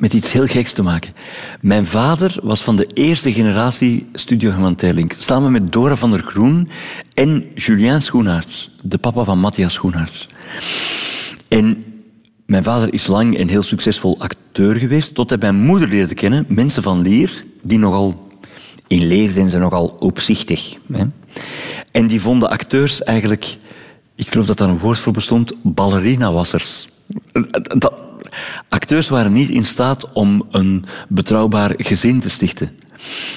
[0.03, 1.13] met iets heel geks te maken.
[1.61, 4.75] Mijn vader was van de eerste generatie Studio
[5.17, 6.69] samen met Dora van der Groen
[7.13, 10.27] en Julien Schoenaerts, de papa van Matthias Schoenaerts.
[11.47, 11.83] En
[12.45, 16.45] mijn vader is lang en heel succesvol acteur geweest, tot hij mijn moeder leerde kennen,
[16.47, 18.27] mensen van leer, die nogal
[18.87, 20.75] in leer zijn ze nogal opzichtig.
[20.91, 21.03] Hè?
[21.91, 23.57] En die vonden acteurs eigenlijk,
[24.15, 26.87] ik geloof dat daar een woord voor bestond, ballerina-wassers.
[27.77, 28.01] Dat,
[28.69, 32.69] acteurs waren niet in staat om een betrouwbaar gezin te stichten.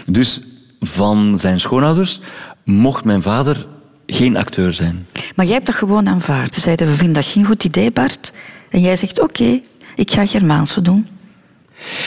[0.07, 0.41] Dus
[0.81, 2.21] van zijn schoonouders
[2.65, 3.67] mocht mijn vader
[4.07, 5.07] geen acteur zijn.
[5.35, 6.55] Maar jij hebt dat gewoon aanvaard.
[6.55, 8.33] Ze zeiden, we vinden dat geen goed idee, Bart.
[8.71, 9.61] En jij zegt, oké,
[9.95, 11.07] ik ga Germaanse doen.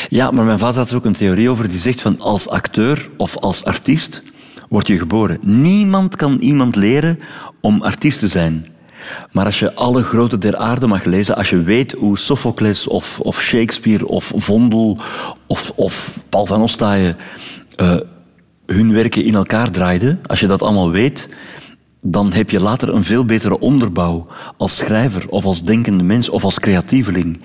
[0.10, 3.10] Ja, maar mijn vader had er ook een theorie over die zegt van als acteur
[3.18, 4.24] of als artiest
[4.70, 5.40] word je geboren.
[5.42, 7.20] Niemand kan iemand leren
[7.62, 8.66] om artiest te zijn.
[9.32, 13.20] Maar als je alle grote der aarde mag lezen, als je weet hoe Sophocles of,
[13.20, 14.98] of Shakespeare of Vondel
[15.48, 17.18] of, of Paul van Ostaaien
[17.78, 17.98] uh,
[18.66, 21.30] hun werken in elkaar draaiden, als je dat allemaal weet,
[22.02, 26.44] dan heb je later een veel betere onderbouw als schrijver of als denkende mens of
[26.44, 27.42] als creatieveling.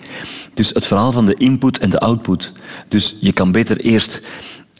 [0.55, 2.53] Dus het verhaal van de input en de output.
[2.89, 4.23] Dus je kan beter eerst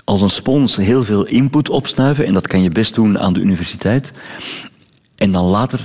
[0.05, 3.41] als een spons heel veel input opsnuiven en dat kan je best doen aan de
[3.41, 4.13] universiteit.
[5.17, 5.81] En dan later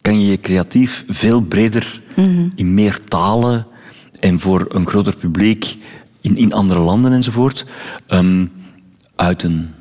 [0.00, 2.00] kan je je creatief veel breder
[2.54, 3.66] in meer talen
[4.20, 5.76] en voor een groter publiek
[6.20, 7.66] in, in andere landen enzovoort.
[8.08, 8.52] Um,
[9.20, 9.74] uiten.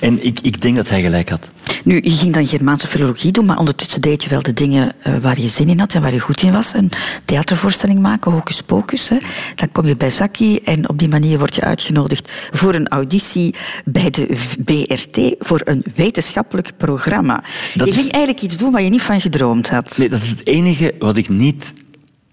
[0.00, 1.50] En ik, ik denk dat hij gelijk had.
[1.84, 5.16] Nu, je ging dan Germaanse filologie doen, maar ondertussen deed je wel de dingen uh,
[5.16, 6.74] waar je zin in had en waar je goed in was.
[6.74, 6.90] Een
[7.24, 9.08] theatervoorstelling maken, hocus pocus.
[9.08, 9.18] Hè.
[9.54, 13.54] Dan kom je bij Zaki en op die manier word je uitgenodigd voor een auditie
[13.84, 14.26] bij de
[14.64, 17.44] BRT voor een wetenschappelijk programma.
[17.74, 19.98] Dat je ging eigenlijk iets doen waar je niet van gedroomd had.
[19.98, 21.74] Nee, dat is het enige wat ik niet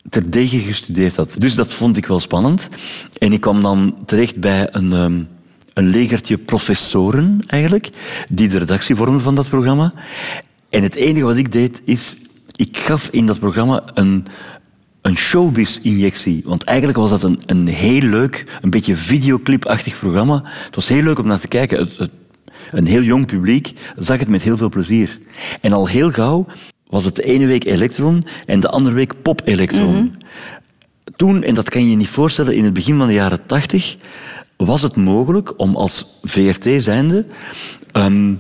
[0.10, 1.36] terdege gestudeerd had.
[1.38, 2.68] Dus dat vond ik wel spannend.
[3.18, 4.92] En ik kwam dan terecht bij een...
[4.92, 5.28] Um
[5.78, 7.90] een legertje professoren eigenlijk,
[8.30, 9.94] die de redactie vormden van dat programma.
[10.70, 12.16] En het enige wat ik deed is,
[12.56, 14.26] ik gaf in dat programma een,
[15.02, 16.42] een showbiz-injectie.
[16.46, 20.44] Want eigenlijk was dat een, een heel leuk, een beetje videoclipachtig programma.
[20.66, 21.80] Het was heel leuk om naar te kijken.
[21.80, 22.10] Het,
[22.72, 25.20] een heel jong publiek zag het met heel veel plezier.
[25.62, 26.46] En al heel gauw
[26.88, 29.96] was het de ene week elektron en de andere week pop-elektron.
[29.96, 30.08] Mhm.
[31.16, 33.98] Toen, en dat kan je je niet voorstellen, in het begin van de jaren tachtig
[34.58, 37.26] was het mogelijk om als VRT zijnde
[37.94, 38.40] um,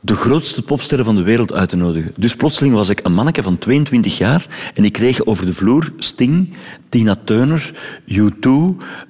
[0.00, 2.12] de grootste popsterren van de wereld uit te nodigen.
[2.16, 5.92] Dus plotseling was ik een manneke van 22 jaar en ik kreeg over de vloer
[5.98, 6.54] Sting,
[6.88, 7.72] Tina Turner,
[8.12, 8.50] U2,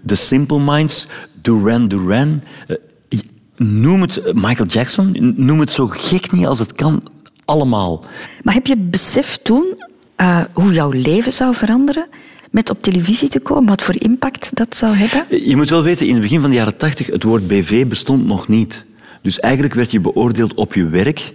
[0.06, 1.06] The Simple Minds,
[1.42, 2.42] Duran Duran.
[2.68, 3.20] Uh,
[3.56, 7.02] noem het Michael Jackson, noem het zo gek niet als het kan,
[7.44, 8.04] allemaal.
[8.42, 9.82] Maar heb je beseft toen
[10.16, 12.06] uh, hoe jouw leven zou veranderen?
[12.54, 13.68] Met op televisie te komen?
[13.68, 15.48] Wat voor impact dat zou hebben?
[15.48, 18.26] Je moet wel weten, in het begin van de jaren tachtig, het woord BV bestond
[18.26, 18.84] nog niet.
[19.22, 21.32] Dus eigenlijk werd je beoordeeld op je werk.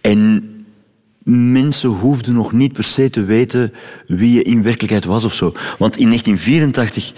[0.00, 0.50] En
[1.24, 3.72] mensen hoefden nog niet per se te weten
[4.06, 5.52] wie je in werkelijkheid was of zo.
[5.78, 7.12] Want in 1984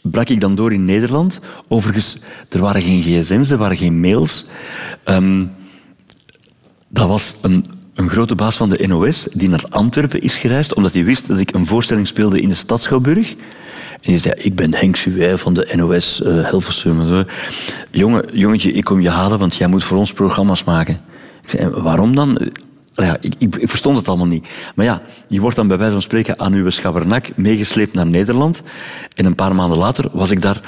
[0.00, 1.40] brak ik dan door in Nederland.
[1.68, 2.18] Overigens,
[2.48, 4.46] er waren geen gsm's, er waren geen mails.
[5.04, 5.52] Um,
[6.88, 10.92] dat was een een grote baas van de NOS die naar Antwerpen is gereisd omdat
[10.92, 13.30] hij wist dat ik een voorstelling speelde in de stad Schouwburg.
[13.90, 16.60] En die zei, ik ben Henk Suwij van de NOS uh, eh.
[16.70, 17.24] Zo.
[17.90, 21.00] Jongen, jongetje, ik kom je halen, want jij moet voor ons programma's maken.
[21.42, 22.50] Ik zei, waarom dan?
[22.94, 24.48] Ja, ik, ik, ik, verstond het allemaal niet.
[24.74, 28.62] Maar ja, je wordt dan bij wijze van spreken aan uw schabernak meegesleept naar Nederland.
[29.14, 30.60] En een paar maanden later was ik daar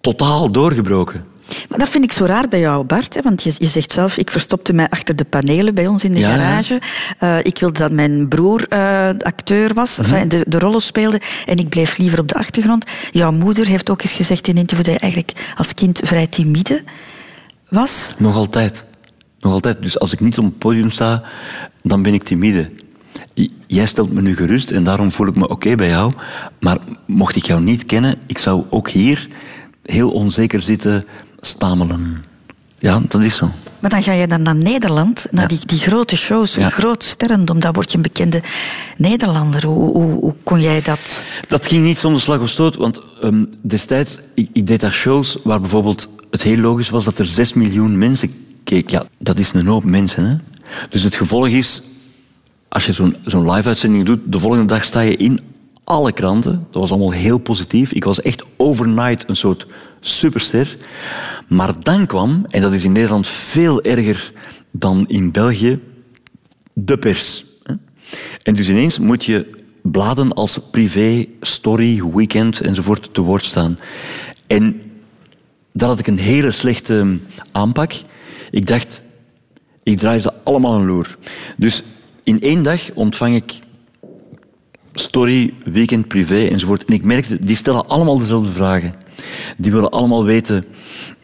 [0.00, 1.24] totaal doorgebroken.
[1.68, 3.14] Maar dat vind ik zo raar bij jou, Bart.
[3.14, 3.20] Hè?
[3.22, 6.22] Want je, je zegt zelf, ik verstopte mij achter de panelen bij ons in de
[6.22, 6.80] garage.
[7.20, 10.28] Uh, ik wilde dat mijn broer uh, acteur was, mm -hmm.
[10.28, 11.20] de, de rollen speelde.
[11.46, 12.84] En ik bleef liever op de achtergrond.
[13.10, 16.26] Jouw moeder heeft ook eens gezegd in een interview dat je eigenlijk als kind vrij
[16.26, 16.82] timide
[17.68, 18.14] was.
[18.18, 18.84] Nog altijd.
[19.40, 19.82] Nog altijd.
[19.82, 21.22] Dus als ik niet op het podium sta,
[21.82, 22.70] dan ben ik timide.
[23.66, 26.12] Jij stelt me nu gerust en daarom voel ik me oké bij jou.
[26.60, 29.28] Maar mocht ik jou niet kennen, ik zou ook hier
[29.82, 31.04] heel onzeker zitten
[31.40, 32.24] stamelen.
[32.78, 33.50] Ja, dat is zo.
[33.78, 36.68] Maar dan ga je dan naar Nederland, naar die, die grote shows, ja.
[36.68, 37.60] groot sterrendom.
[37.60, 38.42] Dan word je een bekende
[38.96, 39.66] Nederlander.
[39.66, 41.22] Hoe, hoe, hoe, kon jij dat?
[41.48, 45.38] Dat ging niet zonder slag of stoot, want um, destijds, ik, ik, deed daar shows
[45.44, 48.32] waar bijvoorbeeld het heel logisch was dat er 6 miljoen mensen
[48.64, 48.92] keken.
[48.92, 50.24] Ja, dat is een hoop mensen.
[50.24, 50.36] Hè?
[50.90, 51.82] Dus het gevolg is,
[52.68, 55.40] als je zo'n zo'n live-uitzending doet, de volgende dag sta je in
[55.84, 56.66] alle kranten.
[56.70, 57.92] Dat was allemaal heel positief.
[57.92, 59.66] Ik was echt overnight een soort
[60.00, 60.76] superster.
[61.48, 64.32] Maar dan kwam, en dat is in Nederland veel erger
[64.70, 65.80] dan in België,
[66.72, 67.44] de pers.
[68.42, 69.46] En dus ineens moet je
[69.82, 73.78] bladen als privé, story, weekend enzovoort te woord staan.
[74.46, 74.82] En
[75.72, 77.18] dat had ik een hele slechte
[77.52, 77.92] aanpak.
[78.50, 79.02] Ik dacht,
[79.82, 81.18] ik draai ze allemaal een loer.
[81.56, 81.82] Dus
[82.24, 83.58] in één dag ontvang ik
[85.00, 86.84] story, weekend, privé enzovoort.
[86.84, 88.94] En ik merkte, die stellen allemaal dezelfde vragen.
[89.56, 90.64] Die willen allemaal weten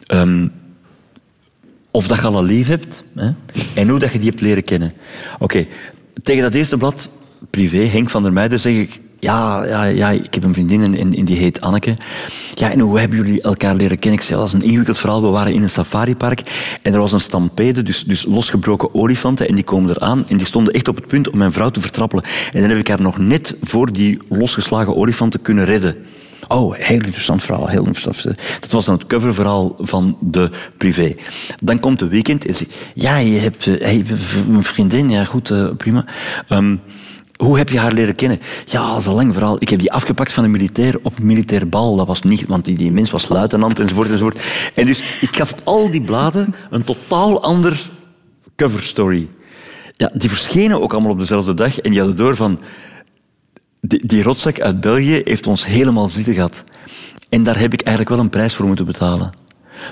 [0.07, 0.51] um,
[1.91, 3.31] of dat je al een lief hebt hè,
[3.75, 4.93] en hoe dat je die hebt leren kennen.
[5.39, 5.67] Oké,
[6.23, 7.09] tegen dat eerste blad,
[7.49, 8.99] privé, Henk van der Meijden, zeg ik...
[9.19, 11.95] Ja, ja, ja, ik heb een vriendin en, die heet Anneke.
[12.53, 14.19] Ja, en hoe hebben jullie elkaar leren kennen?
[14.19, 15.21] Ik zei, dat is een ingewikkeld verhaal.
[15.21, 16.41] We waren in een safaripark
[16.81, 19.47] en er was een stampede, dus, dus losgebroken olifanten.
[19.47, 21.81] En die komen eraan en die stonden echt op het punt om mijn vrouw te
[21.81, 22.23] vertrappelen.
[22.53, 25.95] En dan heb ik haar nog net voor die losgeslagen olifanten kunnen redden.
[26.47, 28.37] Oh, heel interessant verhaal, heel interessant.
[28.59, 31.15] Dat was dan het coververhaal van de privé.
[31.63, 33.93] Dan komt de weekend en zegt, ja, je hebt uh,
[34.53, 36.05] een vriendin, ja goed, uh, prima.
[36.49, 36.81] Um,
[37.37, 38.39] hoe heb je haar leren kennen?
[38.65, 39.55] Ja, dat is een lang verhaal.
[39.59, 41.95] Ik heb die afgepakt van een militair op een militair bal.
[41.95, 44.41] Dat was niet, want die, die mens was luitenant enzovoort enzovoort.
[44.73, 47.89] En dus ik gaf al die bladen een totaal ander
[48.55, 49.29] cover story.
[49.95, 52.59] Ja, die verschenen ook allemaal op dezelfde dag en die hadden door van...
[53.81, 56.63] Die, die rotzak uit België heeft ons helemaal zitten gehad.
[57.29, 59.29] En daar heb ik eigenlijk wel een prijs voor moeten betalen.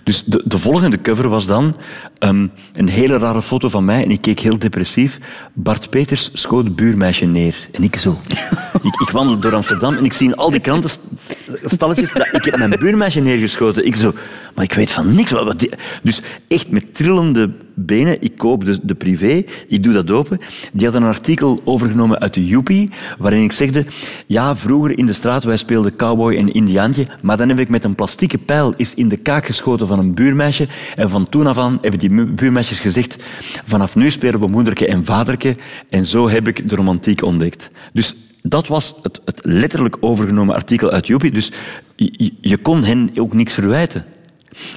[0.04, 1.76] Dus de, de volgende cover was dan
[2.20, 5.20] um, een hele rare foto van mij en ik keek heel depressief.
[5.54, 7.56] Bart Peters schoot buurmeisje neer.
[7.72, 8.18] En ik zo.
[8.86, 12.58] Ik, ik wandel door Amsterdam en ik zie in al die krantenstalletjes dat ik heb
[12.58, 13.86] mijn buurmeisje neergeschoten.
[13.86, 14.14] Ik zo,
[14.56, 15.34] maar ik weet van niks.
[16.04, 18.22] Dus echt met trillende benen.
[18.22, 20.40] Ik koop de, de privé, ik doe dat open.
[20.74, 23.86] Die had een artikel overgenomen uit de Joepie, waarin ik zegde,
[24.28, 27.84] ja, vroeger in de straat, wij speelden cowboy en indiaantje, maar dan heb ik met
[27.84, 30.68] een plastieke pijl is in de kaak geschoten van een buurmeisje.
[30.96, 33.24] En van toen af aan hebben die buurmeisjes gezegd,
[33.66, 35.56] vanaf nu spelen we moederke en vaderke.
[35.90, 37.72] En zo heb ik de romantiek ontdekt.
[37.94, 38.16] Dus
[38.48, 41.32] dat was het, het letterlijk overgenomen artikel uit Joepie.
[41.32, 41.52] Dus
[41.96, 44.06] je, je kon hen ook niks verwijten.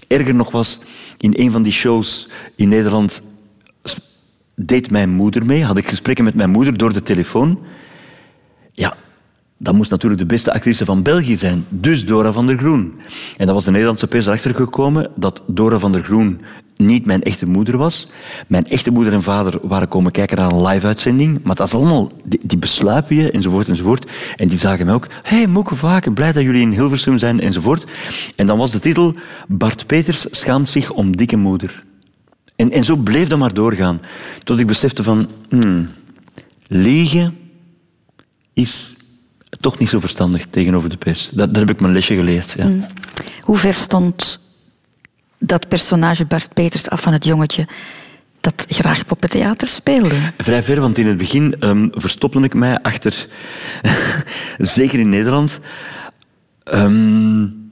[0.06, 0.80] Erger nog was,
[1.18, 3.22] in een van die shows in Nederland
[4.54, 7.58] deed mijn moeder mee, had ik gesprekken met mijn moeder door de telefoon.
[8.72, 8.96] Ja,
[9.58, 12.94] dat moest natuurlijk de beste actrice van België zijn, dus Dora van der Groen.
[13.36, 16.40] En dat was de Nederlandse pers erachter gekomen dat Dora van der Groen
[16.76, 18.08] niet mijn echte moeder was.
[18.46, 22.10] Mijn echte moeder en vader waren komen kijken naar een live-uitzending, maar dat is allemaal,
[22.24, 24.10] die, die besluipen je, enzovoort, enzovoort.
[24.36, 27.40] En die zagen mij ook, hé, hey, Moeke Vaken, blij dat jullie in Hilversum zijn,
[27.40, 27.86] enzovoort.
[28.36, 29.14] En dan was de titel,
[29.48, 31.84] Bart Peters schaamt zich om dikke moeder.
[32.56, 34.00] En, en zo bleef dat maar doorgaan,
[34.44, 35.88] tot ik besefte van, hmm,
[36.66, 37.36] liegen
[38.52, 38.96] is
[39.60, 41.30] toch niet zo verstandig tegenover de pers.
[41.32, 42.54] Dat, daar heb ik mijn lesje geleerd.
[42.58, 42.64] Ja.
[42.64, 42.86] Mm.
[43.40, 44.40] Hoe ver stond
[45.38, 47.68] dat personage Bart Peters af van het jongetje
[48.40, 50.32] dat graag poppentheater speelde?
[50.38, 53.28] Vrij ver, want in het begin um, verstopte ik mij achter,
[54.58, 55.60] zeker in Nederland,
[56.74, 57.70] um,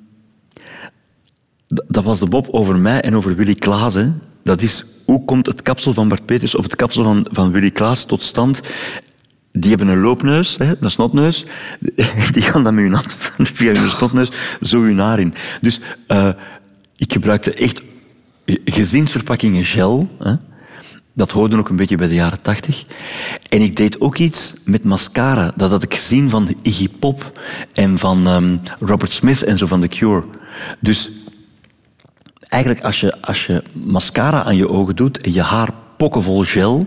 [1.68, 3.96] dat was de Bob over mij en over Willy Klaas.
[4.42, 7.70] Dat is hoe komt het kapsel van Bart Peters of het kapsel van, van Willy
[7.70, 8.60] Klaas tot stand?
[9.58, 11.44] Die hebben een loopneus, hè, een snotneus.
[12.32, 13.16] Die gaan dan met hun hand
[13.58, 15.34] via hun snotneus zo hun haar in.
[15.60, 16.28] Dus uh,
[16.96, 17.82] ik gebruikte echt
[18.64, 20.08] gezinsverpakkingen gel.
[20.18, 20.34] Hè.
[21.12, 22.84] Dat hoorde ook een beetje bij de jaren tachtig.
[23.48, 25.52] En ik deed ook iets met mascara.
[25.56, 27.40] Dat had ik gezien van Iggy Pop
[27.72, 30.24] en van um, Robert Smith en zo van The Cure.
[30.80, 31.10] Dus
[32.48, 36.86] eigenlijk als je, als je mascara aan je ogen doet en je haar pokkenvol gel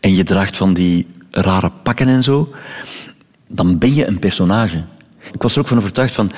[0.00, 2.48] en je draagt van die rare pakken en zo,
[3.48, 4.84] dan ben je een personage.
[5.32, 6.30] Ik was er ook van overtuigd van,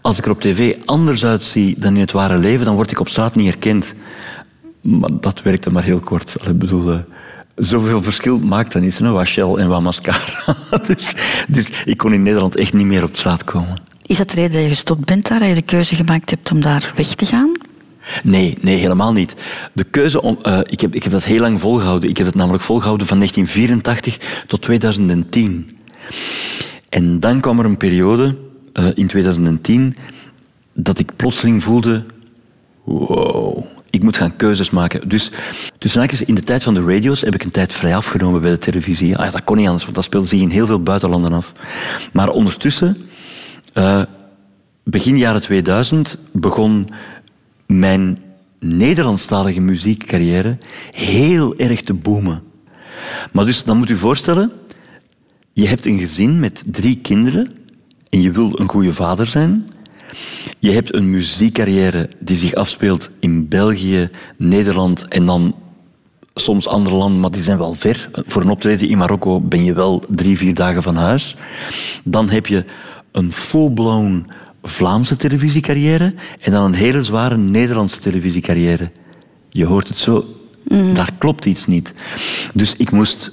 [0.00, 3.00] als ik er op tv anders uitzie dan in het ware leven, dan word ik
[3.00, 3.94] op straat niet herkend.
[4.80, 6.36] Maar dat werkte maar heel kort.
[6.46, 6.98] Ik bedoel, uh,
[7.56, 10.56] zoveel verschil maakt dat niet, wat Shell en wat mascara.
[10.86, 11.14] dus,
[11.48, 13.80] dus ik kon in Nederland echt niet meer op straat komen.
[14.02, 16.50] Is dat de reden dat je gestopt bent daar, dat je de keuze gemaakt hebt
[16.50, 17.52] om daar weg te gaan?
[18.22, 19.34] Nee, nee, helemaal niet.
[19.72, 20.38] De keuze om.
[20.42, 22.10] Uh, ik, heb, ik heb dat heel lang volgehouden.
[22.10, 25.70] Ik heb het namelijk volgehouden van 1984 tot 2010.
[26.88, 28.36] En dan kwam er een periode
[28.74, 29.96] uh, in 2010
[30.74, 32.04] dat ik plotseling voelde:
[32.84, 35.08] wow, ik moet gaan keuzes maken.
[35.08, 35.30] Dus
[35.78, 38.58] tussen in de tijd van de radio's heb ik een tijd vrij afgenomen bij de
[38.58, 39.16] televisie.
[39.16, 41.52] Ah, dat kon niet anders, want dat speelde zich in heel veel buitenlanden af.
[42.12, 42.96] Maar ondertussen,
[43.74, 44.02] uh,
[44.84, 46.88] begin jaren 2000, begon
[47.68, 48.18] mijn
[48.60, 50.58] Nederlandstalige muziekcarrière
[50.92, 52.42] heel erg te boomen.
[53.32, 54.52] Maar dus, dan moet u voorstellen,
[55.52, 57.52] je hebt een gezin met drie kinderen
[58.10, 59.66] en je wil een goede vader zijn,
[60.58, 65.54] Je hebt een muziekcarrière die zich afspeelt in België, Nederland en dan
[66.34, 68.10] soms andere landen, maar die zijn wel ver.
[68.12, 71.36] Voor een optreden in Marokko ben je wel drie, vier dagen van huis.
[72.04, 72.64] Dan heb je
[73.12, 74.26] een full-blown
[74.62, 78.90] Vlaamse televisiecarrière en dan een hele zware Nederlandse televisiecarrière.
[79.50, 80.24] Je hoort het zo,
[80.94, 81.94] daar klopt iets niet.
[82.54, 83.32] Dus ik moest,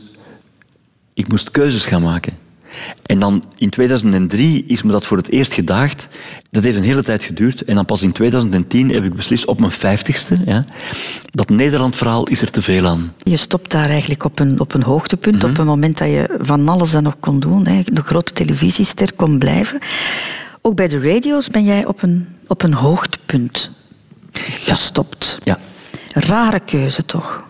[1.14, 2.44] ik moest keuzes gaan maken.
[3.06, 6.08] En dan in 2003 is me dat voor het eerst gedaagd.
[6.52, 7.64] Dat heeft een hele tijd geduurd.
[7.64, 10.40] En dan pas in 2010 heb ik beslist op mijn vijftigste.
[10.46, 10.66] Ja,
[11.32, 13.14] dat Nederland-verhaal is er te veel aan.
[13.24, 15.44] Je stopt daar eigenlijk op een, op een hoogtepunt.
[15.44, 17.68] Op een moment dat je van alles dat nog kon doen.
[17.68, 17.82] Hè.
[17.84, 19.80] De grote televisiester kon blijven.
[20.66, 23.72] Ook bij de radio's ben jij op een, op een hoogtepunt
[24.32, 25.38] gestopt.
[25.44, 25.60] Ja.
[26.14, 27.44] Rare keuze toch?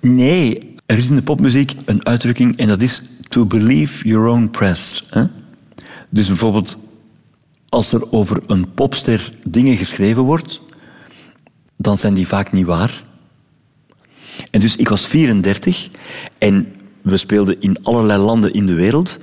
[0.00, 4.48] Nee, er is in de popmuziek een uitdrukking en dat is to believe your own
[4.50, 5.06] press.
[5.10, 5.24] Hè?
[6.08, 6.78] Dus bijvoorbeeld,
[7.68, 10.60] als er over een popster dingen geschreven wordt,
[11.76, 13.02] dan zijn die vaak niet waar.
[14.50, 15.88] En dus ik was 34
[16.38, 19.18] en we speelden in allerlei landen in de wereld.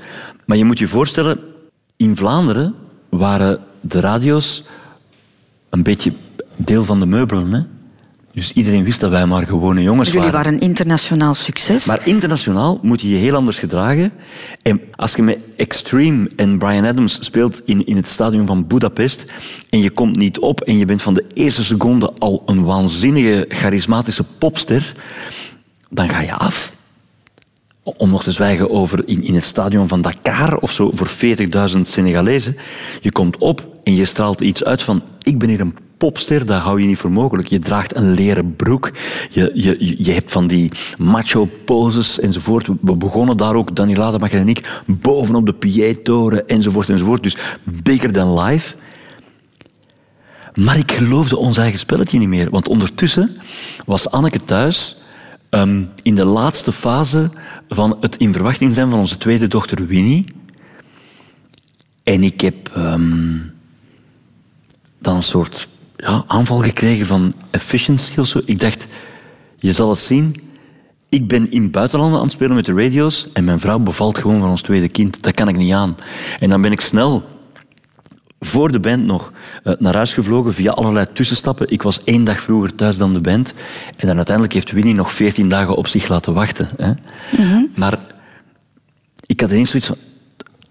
[0.45, 1.39] Maar je moet je voorstellen,
[1.97, 2.75] in Vlaanderen
[3.09, 4.63] waren de radio's
[5.69, 6.11] een beetje
[6.55, 7.53] deel van de meubelen.
[7.53, 7.61] Hè?
[8.33, 10.37] Dus iedereen wist dat wij maar gewone jongens Jullie waren.
[10.37, 11.85] waren een internationaal succes.
[11.85, 14.11] Maar internationaal moet je je heel anders gedragen.
[14.61, 19.25] En als je met Extreme en Brian Adams speelt in, in het stadion van Budapest
[19.69, 23.45] en je komt niet op en je bent van de eerste seconde al een waanzinnige,
[23.49, 24.93] charismatische popster,
[25.89, 26.77] dan ga je af.
[27.97, 31.09] Om nog te zwijgen over in, in het stadion van Dakar of zo voor
[31.75, 32.55] 40.000 Senegalezen.
[33.01, 36.61] Je komt op en je straalt iets uit van ik ben hier een popster, dat
[36.61, 37.47] hou je niet voor mogelijk.
[37.47, 38.91] Je draagt een leren broek,
[39.29, 42.67] je, je, je- hebt van die macho poses enzovoort.
[42.81, 47.23] We begonnen daar ook, Daniel Ademacher en ik, bovenop de PA-toren enzovoort enzovoort.
[47.23, 48.75] Dus bigger than life.
[50.53, 52.49] Maar ik geloofde ons eigen spelletje niet meer.
[52.49, 53.35] Want ondertussen
[53.85, 54.98] was Anneke thuis
[55.49, 57.29] ehm, in de laatste fase
[57.69, 60.25] van het in verwachting zijn van onze tweede dochter Winnie.
[62.03, 63.37] En ik heb ehm,
[64.99, 68.41] dan een soort ja, aanval gekregen van efficiency of zo.
[68.45, 68.87] Ik dacht,
[69.57, 70.35] je zal het zien.
[71.09, 74.39] Ik ben in buitenlanden aan het spelen met de radio's en mijn vrouw bevalt gewoon
[74.39, 75.21] van ons tweede kind.
[75.21, 75.95] Dat kan ik niet aan.
[76.39, 77.23] En dan ben ik snel
[78.39, 79.31] voor de band nog
[79.63, 81.69] eh, naar huis gevlogen via allerlei tussenstappen.
[81.69, 83.53] Ik was één dag vroeger thuis dan de band.
[83.95, 86.69] En dan uiteindelijk heeft Winnie nog veertien dagen op zich laten wachten.
[86.77, 86.93] Hè.
[87.75, 87.99] Maar
[89.25, 89.97] ik had ineens zoiets van...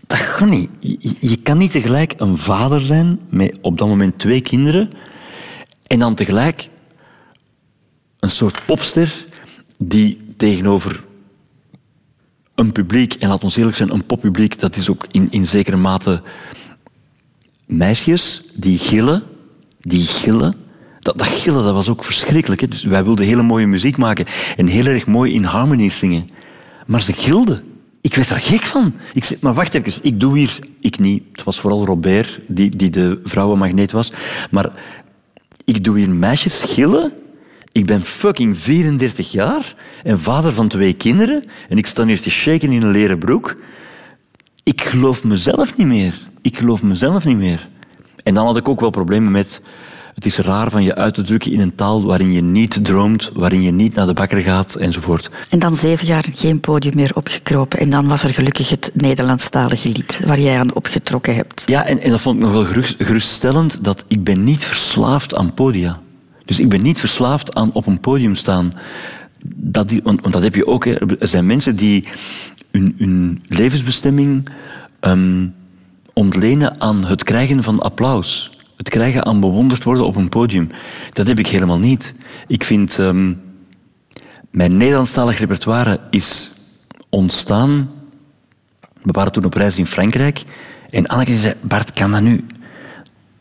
[0.07, 0.71] Dat gaat niet.
[0.81, 4.91] Je, je kan niet tegelijk een vader zijn met op dat moment twee kinderen
[5.87, 6.69] en dan tegelijk
[8.21, 9.27] een soort popster
[9.79, 11.05] die tegenover
[12.55, 15.77] een publiek, en laat ons eerlijk zijn, een poppubliek, dat is ook in, in zekere
[15.77, 16.23] mate
[17.69, 19.23] meisjes die gillen,
[19.81, 20.55] die gillen.
[20.99, 22.61] Dat, dat gillen dat was ook verschrikkelijk.
[22.61, 22.69] Hè?
[22.69, 24.27] Dus wij wilden hele mooie muziek maken
[24.57, 26.31] en heel erg mooi in harmony zingen.
[26.87, 27.63] Maar ze gilden.
[28.01, 28.95] Ik werd daar gek van.
[29.13, 30.59] Ik zei, maar wacht even, ik doe hier...
[30.81, 31.23] Ik niet.
[31.33, 34.13] Het was vooral Robert, die, die de vrouwenmagneet was.
[34.51, 34.71] Maar
[35.65, 37.13] ik doe hier meisjes gillen.
[37.73, 41.45] Ik ben fucking 34 jaar en vader van twee kinderen.
[41.69, 43.57] En ik sta hier te shaken in een leren broek.
[44.63, 46.29] Ik geloof mezelf niet meer.
[46.49, 47.69] Ik geloof mezelf niet meer.
[48.23, 49.61] En dan had ik ook wel problemen met...
[50.15, 53.31] Het is raar van je uit te drukken in een taal waarin je niet droomt,
[53.35, 55.31] waarin je niet naar de bakker gaat, enzovoort.
[55.49, 57.79] En dan zeven jaar geen podium meer opgekropen.
[57.79, 61.63] En dan was er gelukkig het Nederlandstalige lied waar jij aan opgetrokken hebt.
[61.67, 65.35] Ja, en, en dat vond ik nog wel gerust- geruststellend, dat ik ben niet verslaafd
[65.35, 66.01] aan podia.
[66.45, 68.73] Dus ik ben niet verslaafd aan op een podium staan.
[69.55, 70.85] Dat die, want, want dat heb je ook.
[70.85, 71.21] Hè.
[71.21, 72.09] Er zijn mensen die
[72.71, 74.49] hun, hun levensbestemming
[75.01, 75.47] ehm,
[76.19, 78.51] ontlenen aan het krijgen van applaus.
[78.77, 80.71] Het krijgen aan bewonderd worden op een podium.
[81.13, 82.15] Dat heb ik helemaal niet.
[82.47, 82.99] Ik vind...
[82.99, 83.35] ehm,
[84.51, 86.51] mijn Nederlandstalig repertoire is
[87.09, 87.91] ontstaan
[89.03, 90.45] we waren toen op reis in Frankrijk.
[90.91, 92.45] En Anneke zei, Bart, kan dat nu?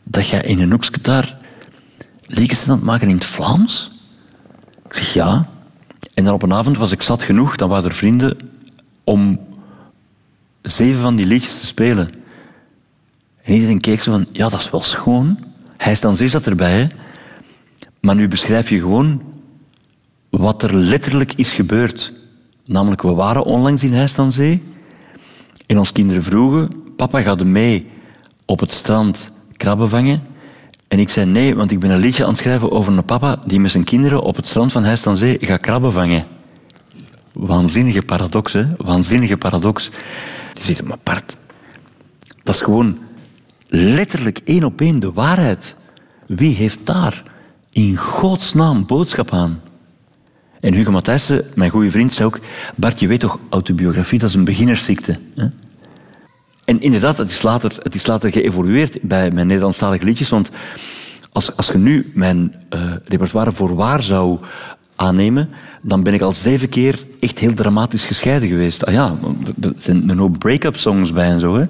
[0.04, 1.36] Dat jij in een hoekje daar
[2.26, 3.90] liedjes aan het maken in het Vlaams?
[4.86, 5.48] Ik zeg, ja.
[6.14, 8.38] En dan op een avond was ik zat genoeg, dan waren er vrienden,
[9.04, 9.40] om
[10.62, 12.10] zeven van die liedjes te spelen.
[13.48, 15.38] En iedereen keek zo van, ja, dat is wel schoon.
[15.76, 16.90] Hij is dan zeer zat erbij.
[18.00, 19.22] Maar nu beschrijf je gewoon
[20.30, 22.12] wat er letterlijk is gebeurd.
[22.64, 24.18] Namelijk, we waren onlangs in Heist.
[24.18, 27.86] En ons kinderen vroegen, papa, gaat mee
[28.44, 30.22] op het strand krabben vangen?
[30.88, 33.38] En ik zei nee, want ik ben een liedje aan het schrijven over een papa
[33.46, 36.26] die met zijn kinderen op het strand van Heist gaat krabben vangen.
[37.32, 38.66] Waanzinnige paradox, hè?
[38.76, 39.90] Waanzinnige paradox.
[40.52, 41.36] Die zegt, maar Bart,
[42.42, 43.06] dat is gewoon
[43.68, 45.76] letterlijk één op één de waarheid.
[46.26, 47.22] Wie heeft daar
[47.70, 49.60] in godsnaam boodschap aan?
[50.60, 52.40] En Hugo Matthijssen, mijn goede vriend, zei ook...
[52.76, 55.18] Bart, je weet toch, autobiografie, dat is een beginnersziekte.
[55.34, 55.46] Hè?
[56.64, 60.28] En inderdaad, het is, later, is later geëvolueerd bij mijn Nederlandstalige liedjes.
[60.28, 60.50] Want
[61.32, 64.38] als, als je nu mijn uh, repertoire voor waar zou
[64.96, 65.48] aannemen,
[65.82, 68.86] dan ben ik al zeven keer echt heel dramatisch gescheiden geweest.
[68.86, 69.16] Ah ja,
[69.60, 71.56] er zijn er ook break-up songs bij en zo.
[71.56, 71.64] Hè.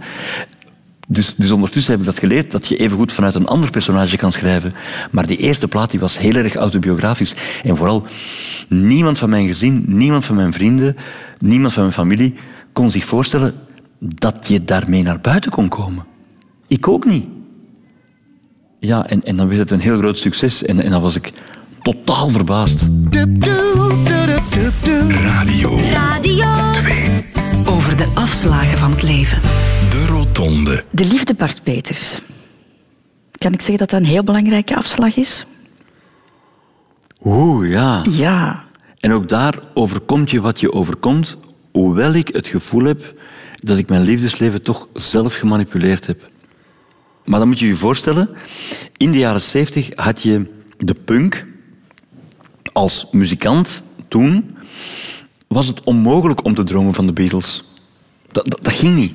[1.11, 4.33] Dus, dus ondertussen heb ik dat geleerd, dat je evengoed vanuit een ander personage kan
[4.33, 4.75] schrijven.
[5.11, 7.35] Maar die eerste plaat die was heel erg autobiografisch.
[7.63, 8.07] En vooral,
[8.69, 10.97] niemand van mijn gezin, niemand van mijn vrienden,
[11.39, 12.35] niemand van mijn familie
[12.73, 13.55] kon zich voorstellen
[13.99, 16.05] dat je daarmee naar buiten kon komen.
[16.67, 17.27] Ik ook niet.
[18.81, 20.65] Ja, en, en dan werd het een heel groot succes.
[20.65, 21.33] En, en dan was ik
[21.83, 22.79] totaal verbaasd.
[25.09, 25.79] Radio.
[25.91, 27.18] Radio 2.
[27.69, 29.43] Over de afslagen van het leven.
[29.91, 30.85] De Rotonde.
[30.91, 32.21] De liefde Bart Peters.
[33.33, 35.47] Kan ik zeggen dat dat een heel belangrijke afslag is?
[37.25, 38.05] Oeh, ja.
[38.11, 38.65] Ja.
[38.99, 41.37] En ook daar overkomt je wat je overkomt,
[41.73, 43.15] hoewel ik het gevoel heb
[43.55, 46.31] dat ik mijn liefdesleven toch zelf gemanipuleerd heb.
[47.25, 48.31] Maar dan moet je je voorstellen,
[48.97, 51.47] in de jaren 70 had je de punk.
[52.73, 54.57] Als muzikant toen
[55.49, 57.65] was het onmogelijk om te dromen van de Beatles.
[58.33, 59.13] Dat, dat, ging niet.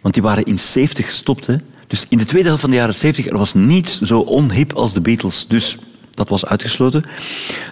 [0.00, 1.46] Want die waren in 70 gestopt.
[1.46, 1.56] Hè.
[1.86, 4.92] Dus in de tweede helft van de jaren 70 er was niets zo onhip als
[4.92, 5.46] de Beatles.
[5.46, 5.76] Dus
[6.10, 7.04] dat was uitgesloten.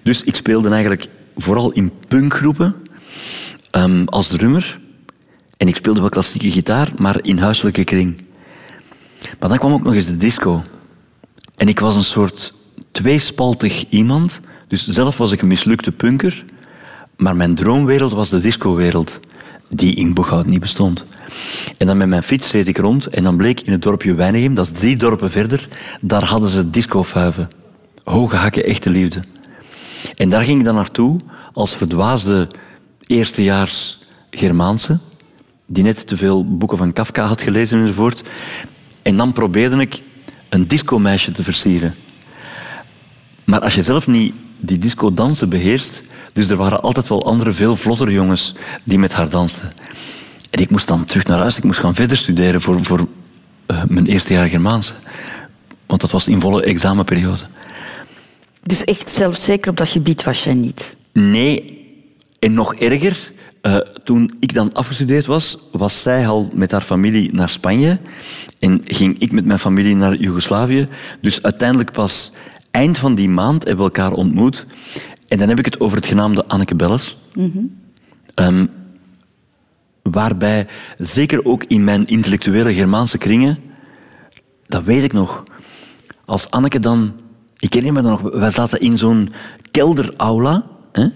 [0.02, 2.74] Dus ik speelde eigenlijk vooral in punkgroepen
[3.72, 4.80] um, als drummer.
[5.56, 8.24] En ik speelde wel klassieke gitaar, maar in huiselijke kring.
[9.38, 10.64] Maar dan kwam ook nog eens de disco.
[11.56, 12.54] En ik was een soort
[12.92, 14.40] tweespaltig iemand.
[14.68, 16.44] Dus zelf was ik een mislukte punker.
[17.16, 19.20] Maar mijn droomwereld was de discowereld,
[19.70, 21.04] die in Boeghout niet bestond.
[21.78, 24.54] En dan met mijn fiets reed ik rond en dan bleek in het dorpje Weinigem,
[24.54, 25.68] dat is drie dorpen verder,
[26.00, 27.48] daar hadden ze discofuiven.
[28.04, 29.22] Hoge hakken, echte liefde.
[30.14, 31.20] En daar ging ik dan naartoe
[31.52, 32.48] als verdwaasde
[33.06, 33.98] eerstejaars
[34.30, 34.98] Germaanse,
[35.66, 38.22] die net te veel boeken van Kafka had gelezen enzovoort.
[39.02, 40.02] En dan probeerde ik
[40.48, 41.94] een discomeisje te versieren.
[43.44, 46.02] Maar als je zelf niet die disco-dansen beheerst,
[46.36, 49.72] dus er waren altijd wel andere, veel vlottere jongens die met haar dansten.
[50.50, 53.06] En ik moest dan terug naar huis, ik moest gaan verder studeren voor, voor
[53.66, 54.92] uh, mijn eerste jaar Germaanse.
[55.86, 57.42] Want dat was in volle examenperiode.
[58.62, 60.96] Dus echt zelfzeker op dat gebied was jij niet?
[61.12, 61.84] Nee,
[62.38, 63.32] en nog erger,
[63.62, 67.98] uh, toen ik dan afgestudeerd was, was zij al met haar familie naar Spanje
[68.58, 70.88] en ging ik met mijn familie naar Joegoslavië.
[71.20, 72.32] Dus uiteindelijk pas
[72.70, 74.66] eind van die maand hebben we elkaar ontmoet.
[75.28, 77.16] En dan heb ik het over het genaamde Anneke Belles.
[77.34, 77.84] Mm
[78.36, 78.68] um,
[80.02, 80.66] waarbij,
[80.98, 83.58] zeker ook in mijn intellectuele Germaanse kringen,
[84.66, 85.44] dat weet ik nog.
[86.24, 87.14] Als Anneke dan...
[87.58, 89.32] Ik herinner me dan nog, wij zaten in zo'n
[89.70, 90.66] kelderaula.
[90.92, 91.08] Hè?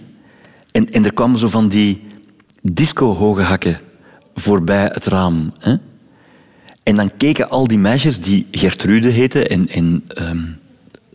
[0.73, 2.05] En, en er kwamen zo van die
[2.63, 3.81] disco-hoge hakken
[4.35, 5.53] voorbij het raam.
[5.59, 5.77] Hè?
[6.83, 10.60] En dan keken al die meisjes die Gertrude heten en, en um,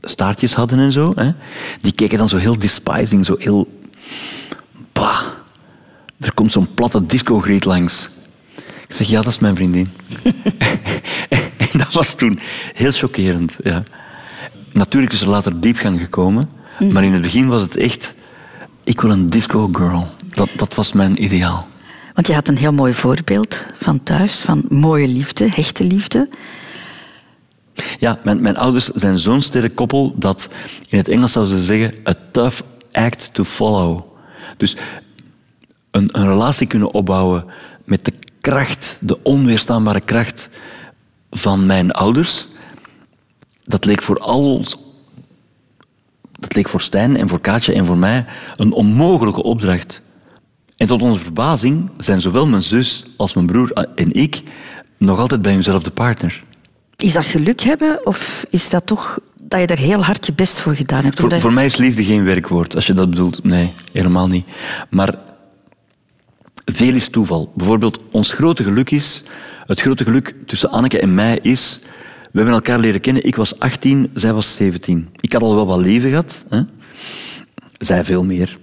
[0.10, 1.32] staartjes hadden en zo, hè?
[1.82, 3.68] die keken dan zo heel despising, zo heel...
[4.94, 5.22] Bah,
[6.20, 8.10] er komt zo'n platte disco-griet langs.
[8.88, 9.90] Ik zeg, ja, dat is mijn vriendin.
[11.58, 12.40] en dat was toen
[12.74, 13.58] heel chockerend.
[13.64, 13.84] Ja.
[14.72, 16.50] Natuurlijk is er later diepgang gekomen,
[16.80, 16.92] mm.
[16.92, 18.14] maar in het begin was het echt...
[18.84, 20.08] Ik wil een disco-girl.
[20.34, 21.68] Dat, dat was mijn ideaal.
[22.14, 26.30] Want je had een heel mooi voorbeeld van thuis, van mooie liefde, hechte liefde.
[28.00, 30.50] Ja, mijn, mijn ouders zijn zo'n sterk koppel dat
[30.90, 32.62] in het Engels zouden ze zeggen a tough
[32.92, 34.02] act to follow.
[34.58, 34.78] Dus
[35.92, 37.46] een, een relatie kunnen opbouwen
[37.84, 40.50] met de kracht, de onweerstaanbare kracht
[41.32, 42.48] van mijn ouders,
[43.64, 44.64] dat leek voor al
[46.40, 50.02] dat leek voor Stijn en voor Kaatje en voor mij een onmogelijke opdracht.
[50.78, 54.44] En tot onze verbazing zijn zowel mijn zus als mijn broer en ik
[54.98, 56.44] nog altijd bij hunzelfde partner.
[56.98, 60.60] Is dat geluk hebben of is dat toch dat je er heel hard je best
[60.60, 61.20] voor gedaan hebt?
[61.20, 63.44] Voor, voor mij is liefde geen werkwoord, als je dat bedoelt.
[63.44, 64.48] Nee, helemaal niet.
[64.90, 65.16] Maar
[66.66, 67.52] veel is toeval.
[67.56, 69.24] Bijvoorbeeld, ons grote geluk is...
[69.66, 71.80] Het grote geluk tussen Anneke en mij is...
[72.32, 73.26] We hebben elkaar leren kennen.
[73.26, 75.10] Ik was 18, zij was 17.
[75.20, 76.46] Ik had al wel wat leven gehad.
[76.50, 76.62] Hè?
[77.78, 78.58] Zij veel meer.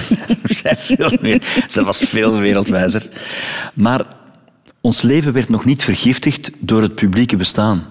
[0.62, 1.64] zij veel meer.
[1.68, 3.08] Zij was veel wereldwijzer.
[3.74, 4.06] Maar
[4.84, 7.86] ons leven werd nog niet vergiftigd door het publieke bestaan.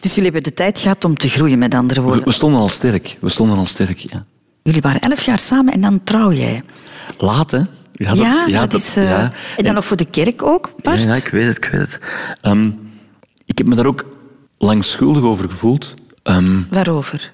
[0.00, 2.24] Dus jullie hebben de tijd gehad om te groeien, met andere woorden?
[2.24, 3.16] We, stonden al sterk.
[3.20, 4.24] We stonden al sterk, ja.
[4.62, 6.62] Jullie waren elf jaar samen en dan trouw jij.
[7.18, 7.58] Laat, hè?
[7.92, 8.96] Ja, dat, ja, ja, dat, is...
[8.96, 9.32] Uh, ja.
[9.56, 11.02] En dan nog voor de kerk ook, Bart?
[11.02, 11.98] Ja, ik weet het, ik weet het.
[12.42, 12.92] Um,
[13.46, 14.06] ik heb me daar ook
[14.58, 15.94] lang schuldig over gevoeld.
[16.22, 17.32] Ehm, Waarover?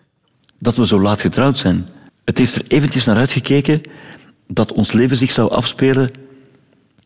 [0.58, 1.88] dat we zo laat getrouwd zijn.
[2.24, 3.82] Het heeft er eventjes naar uitgekeken
[4.46, 6.10] dat ons leven zich zou afspelen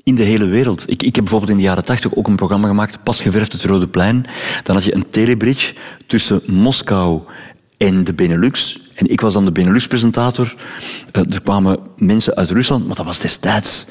[0.05, 0.91] in de hele wereld.
[0.91, 3.65] Ik, ik heb bijvoorbeeld in de jaren tachtig ook een programma gemaakt, Pas geverfd het
[3.65, 4.27] Rode Plein.
[4.63, 5.75] Dan had je een telebridge
[6.07, 7.23] tussen Moskou
[7.77, 8.81] en de Benelux.
[8.95, 10.55] En ik was dan de Benelux-presentator.
[11.13, 13.87] Eh, er kwamen mensen uit Rusland, maar dat was destijds...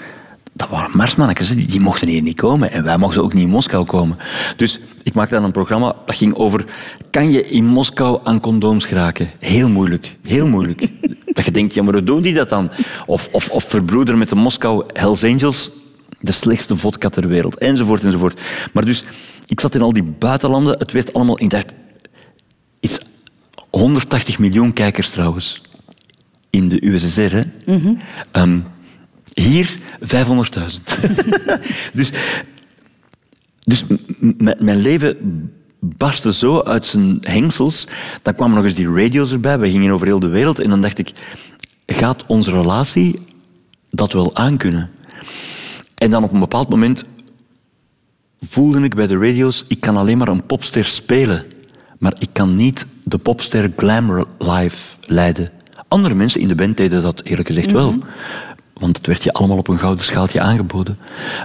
[0.53, 2.71] Dat waren marsmannetjes, die mochten hier niet komen.
[2.71, 4.17] En wij mochten ook niet in Moskou komen.
[4.57, 6.65] Dus ik maakte dan een programma dat ging over...
[7.11, 9.29] Kan je in Moskou aan condooms geraken?
[9.39, 10.17] Heel moeilijk.
[10.23, 10.87] Heel moeilijk.
[11.35, 12.71] dat je denkt, ja, maar hoe doen die dat dan?
[13.05, 15.71] Of, of, of verbroeder met de Moskou Hells Angels
[16.21, 18.41] de slechtste vodka ter wereld, enzovoort, enzovoort.
[18.73, 19.03] Maar dus,
[19.47, 21.41] ik zat in al die buitenlanden, het werd allemaal...
[21.41, 21.73] Ik dacht,
[22.79, 22.99] iets
[23.69, 25.61] 180 miljoen kijkers trouwens,
[26.49, 27.35] in de USSR.
[27.35, 27.43] Hè?
[28.31, 28.59] Ehm,
[29.33, 30.83] hier 500.000.
[31.93, 32.11] dus
[33.63, 33.83] dus
[34.59, 35.17] mijn leven
[35.79, 37.87] barstte zo uit zijn hengsels.
[38.21, 39.59] Dan kwamen nog eens die radio's erbij.
[39.59, 40.59] We gingen over heel de wereld.
[40.59, 41.11] En dan dacht ik,
[41.85, 43.19] gaat onze relatie
[43.89, 44.89] dat wel aankunnen?
[46.01, 47.05] En dan op een bepaald moment
[48.39, 51.45] voelde ik bij de radio's, ik kan alleen maar een popster spelen.
[51.99, 55.51] Maar ik kan niet de popster glam life leiden.
[55.87, 57.95] Andere mensen in de band deden dat eerlijk gezegd wel.
[58.73, 60.97] Want het werd je allemaal op een gouden schaaltje aangeboden.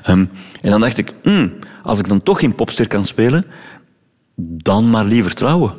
[0.02, 0.24] Ehm,
[0.60, 1.52] en dan dacht ik, hmm,
[1.82, 3.44] als ik dan toch geen popster kan spelen,
[4.36, 5.74] dan maar liever trouwen.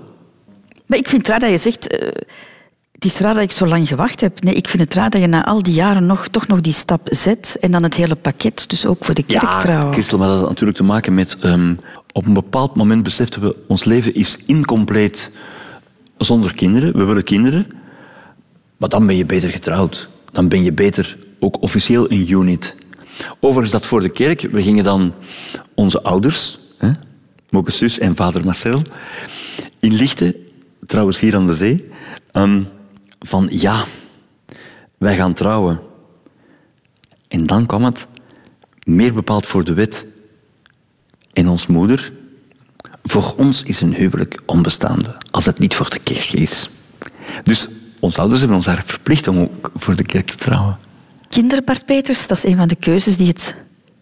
[0.85, 1.87] Maar ik vind het raar dat je zegt...
[1.87, 2.21] eh,
[2.97, 4.43] het is raar dat ik zo lang gewacht heb.
[4.43, 6.73] Nee, ik vind het raar dat je na al die jaren nog, toch nog die
[6.73, 9.93] stap zet en dan het hele pakket, dus ook voor de kerk trouwen.
[9.93, 11.37] Christel, maar dat had natuurlijk te maken met...
[11.41, 11.75] ehm,
[12.11, 15.31] op een bepaald moment beseften we, ons leven is incompleet
[16.17, 16.97] zonder kinderen.
[16.97, 17.67] We willen kinderen.
[18.77, 20.09] Maar dan ben je beter getrouwd.
[20.31, 22.75] Dan ben je beter ook officieel een unit.
[23.39, 24.41] Overigens, dat voor de kerk.
[24.41, 25.13] We gingen dan
[25.75, 26.91] onze ouders, hè,
[27.65, 28.81] zus en vader Marcel,
[29.79, 30.35] inlichten,
[30.85, 31.91] trouwens hier aan de zee,
[32.31, 32.61] ehm,
[33.19, 33.85] van ja,
[34.97, 35.79] wij gaan trouwen.
[37.27, 38.07] En dan kwam het
[38.83, 40.05] meer bepaald voor de wet
[41.33, 42.13] en ons moeder.
[43.03, 46.69] Voor ons is een huwelijk onbestaande als het niet voor de kerk is.
[47.43, 47.67] Dus
[47.99, 50.77] onze ouders hebben ons daar verplicht om ook voor de kerk te trouwen.
[51.29, 53.55] Kinderen, Bart Peters, dat is een van de keuzes die het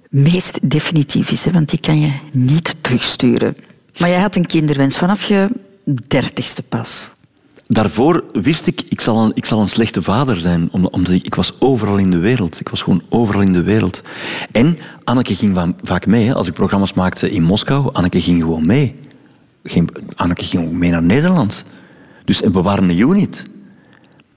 [0.10, 1.46] meest definitief is.
[1.46, 3.56] Want die kan je niet terugsturen.
[3.98, 5.50] Maar jij had een kinderwens vanaf je
[6.08, 7.10] dertigste pas.
[7.68, 11.36] Daarvoor wist ik, ik zal een, ik zal een slechte vader zijn, om- omdat ik,
[11.36, 12.60] was overal in de wereld.
[12.60, 14.02] Ik was gewoon overal in de wereld.
[14.52, 16.34] En Anneke ging va- vaak mee.
[16.34, 18.96] Als ik programma's maakte in Moskou, Anneke ging gewoon mee.
[19.64, 21.66] Ging, Anneke ging ook mee naar Nederland.
[22.26, 23.48] Dus we waren een unit.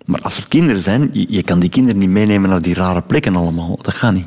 [0.05, 3.37] Maar als er kinderen zijn, je, kan die kinderen niet meenemen naar die rare plekken
[3.37, 3.79] allemaal.
[3.83, 4.27] Dat gaat niet.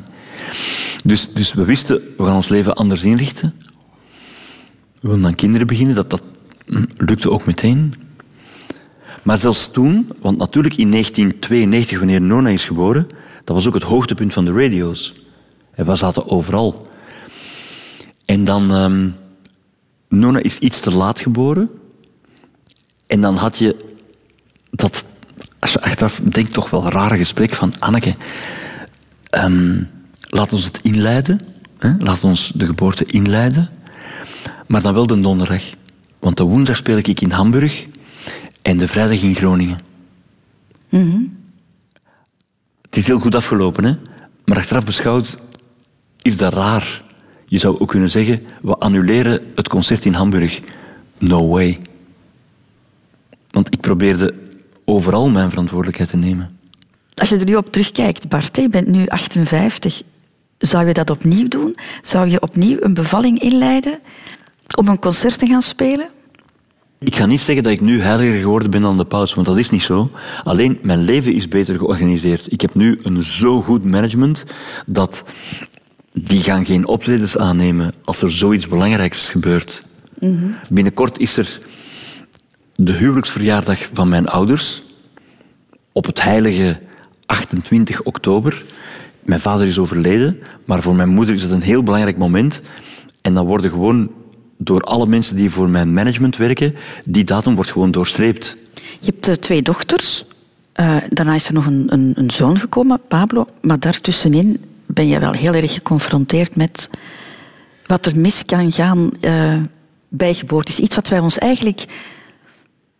[1.04, 3.54] Dus, dus we wisten, we gaan ons leven anders inrichten.
[5.00, 5.94] We willen dan kinderen beginnen.
[5.94, 6.22] Dat, dat
[6.66, 7.94] hm, lukte ook meteen.
[9.22, 13.06] Maar zelfs toen, want natuurlijk in 1992, wanneer Nona is geboren,
[13.44, 15.12] dat was ook het hoogtepunt van de radio's.
[15.74, 16.88] En we zaten overal.
[18.24, 19.08] En dan, ehm,
[20.08, 21.70] Nona is iets te laat geboren.
[23.06, 23.76] En dan had je
[24.70, 25.04] dat,
[25.58, 28.14] als je achteraf denkt, toch wel rare gesprek van Anneke.
[29.30, 29.82] ehm,
[30.20, 31.40] laat ons het inleiden.
[31.78, 31.94] Hè?
[31.98, 33.70] Laat ons de geboorte inleiden.
[34.66, 35.62] Maar dan wel de donderdag.
[36.18, 37.86] Want de woensdag speel ik in Hamburg
[38.62, 39.78] en de vrijdag in Groningen.
[42.82, 43.94] Het is heel goed afgelopen, hè?
[44.44, 45.38] maar achteraf beschouwd
[46.22, 47.04] is dat raar.
[47.46, 50.60] Je zou ook kunnen zeggen, we annuleren het concert in Hamburg.
[51.18, 51.78] No way.
[53.50, 54.34] Want ik probeerde
[54.84, 56.58] overal mijn verantwoordelijkheid te nemen.
[57.14, 60.02] Als je er nu op terugkijkt, Bart, je bent nu 58.
[60.58, 61.76] Zou je dat opnieuw doen?
[62.02, 64.00] Zou je opnieuw een bevalling inleiden
[64.76, 66.10] om een concert te gaan spelen?
[67.04, 69.58] Ik ga niet zeggen dat ik nu heiliger geworden ben dan de paus, want dat
[69.58, 70.10] is niet zo.
[70.44, 72.52] Alleen mijn leven is beter georganiseerd.
[72.52, 74.44] Ik heb nu een zo goed management
[74.86, 75.24] dat
[76.12, 79.82] die gaan geen optredens aannemen als er zoiets belangrijks gebeurt.
[80.68, 81.60] Binnenkort is er
[82.74, 84.82] de huwelijksverjaardag van mijn ouders
[85.92, 86.80] op het heilige
[87.26, 88.64] 28 oktober.
[89.22, 92.62] Mijn vader is overleden, maar voor mijn moeder is het een heel belangrijk moment.
[93.22, 94.10] En dan worden gewoon
[94.56, 96.74] door alle mensen die voor mijn management werken,
[97.04, 98.56] die datum wordt gewoon doorstreept.
[98.74, 100.24] Je hebt eh, twee dochters.
[100.72, 103.46] Eh, daarna is er nog een, een, een zoon gekomen, Pablo.
[103.60, 106.90] Maar daartussenin ben je wel heel erg geconfronteerd met
[107.86, 109.60] wat er mis kan gaan eh,
[110.08, 110.72] bij geboorte.
[110.72, 111.84] is iets wat wij ons eigenlijk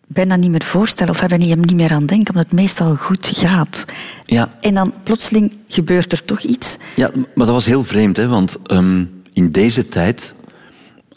[0.06, 3.32] bijna niet meer voorstellen of hebben niet, niet meer aan denken, omdat het meestal goed
[3.34, 3.84] gaat.
[4.24, 6.76] Ja, En dan plotseling gebeurt er toch iets.
[6.96, 8.26] Ja, maar dat was heel vreemd, hè?
[8.26, 10.34] want ehm, in deze tijd,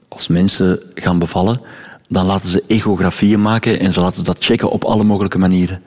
[0.08, 1.62] als mensen gaan bevallen,
[2.08, 5.82] dan laten ze echografieën maken en ze laten dat checken op alle mogelijke manieren.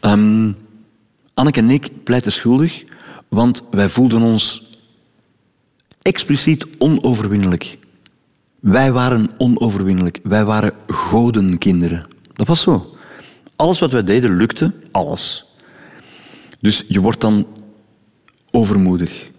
[0.00, 0.52] Ehm,
[1.34, 2.84] Anneke en ik pleiten schuldig,
[3.28, 4.62] want wij voelden ons
[6.02, 7.78] expliciet onoverwinnelijk.
[8.60, 10.20] Wij waren onoverwinnelijk.
[10.22, 12.06] Wij waren godenkinderen.
[12.32, 12.96] Dat was zo.
[13.56, 15.44] Alles wat wij deden lukte, alles.
[16.60, 17.46] Dus je wordt dan
[18.50, 19.30] overmoedig.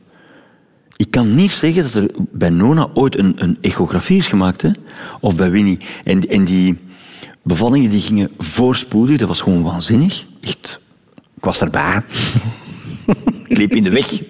[0.98, 4.72] Ik kan niet zeggen dat er bij Nona ooit een, een echografie is gemaakt, hè?
[5.20, 5.80] of bij Winnie.
[6.04, 6.78] En, die
[7.44, 10.26] bevallingen die gingen voorspoedig, dat was gewoon waanzinnig.
[10.42, 10.80] Echt.
[11.36, 12.02] Ik was erbij.
[13.48, 14.30] ik liep in de weg.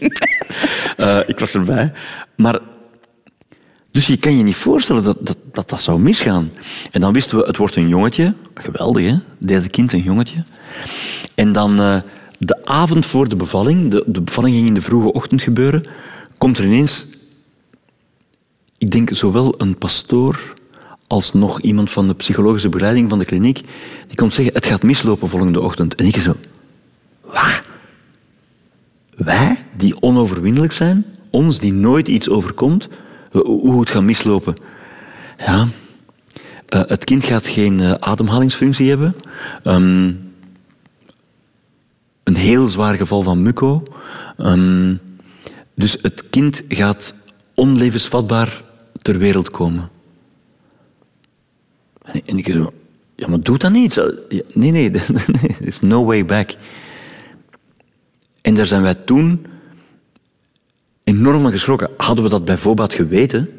[0.97, 1.93] Uh, ik was erbij.
[2.35, 2.59] Maar,
[3.91, 6.51] dus je kan je niet voorstellen dat dat, dat dat zou misgaan.
[6.91, 8.33] En dan wisten we, het wordt een jongetje.
[8.53, 9.15] Geweldig, hè?
[9.37, 10.43] Derde kind, een jongetje.
[11.35, 11.97] En dan uh,
[12.39, 15.85] de avond voor de bevalling, de bevalling ging in de vroege ochtend gebeuren,
[16.37, 17.07] komt er ineens,
[18.77, 20.53] ik denk zowel een pastoor
[21.07, 23.61] als nog iemand van de psychologische begeleiding van de kliniek,
[24.07, 25.95] die komt zeggen, het gaat mislopen volgende ochtend.
[25.95, 26.35] En ik zo,
[27.21, 27.61] wat?
[29.15, 32.89] Wij, die onoverwinnelijk zijn, ons die nooit iets overkomt,
[33.31, 34.55] hoe het gaat mislopen.
[35.37, 35.67] Ja,
[36.73, 39.15] uh, het kind gaat geen uh, ademhalingsfunctie hebben.
[39.63, 40.33] Um,
[42.23, 43.83] een heel zwaar geval van muco.
[44.37, 44.99] Um,
[45.75, 47.13] dus het kind gaat
[47.53, 48.61] onlevensvatbaar
[49.01, 49.89] ter wereld komen.
[52.25, 52.73] En ik zo,
[53.15, 54.01] ja, maar doe dat niet.
[54.53, 56.55] Nee, nee, er is no way back.
[58.41, 59.45] En daar zijn wij toen
[61.03, 61.89] enorm van geschrokken.
[61.97, 63.49] Hadden we dat bijvoorbeeld geweten,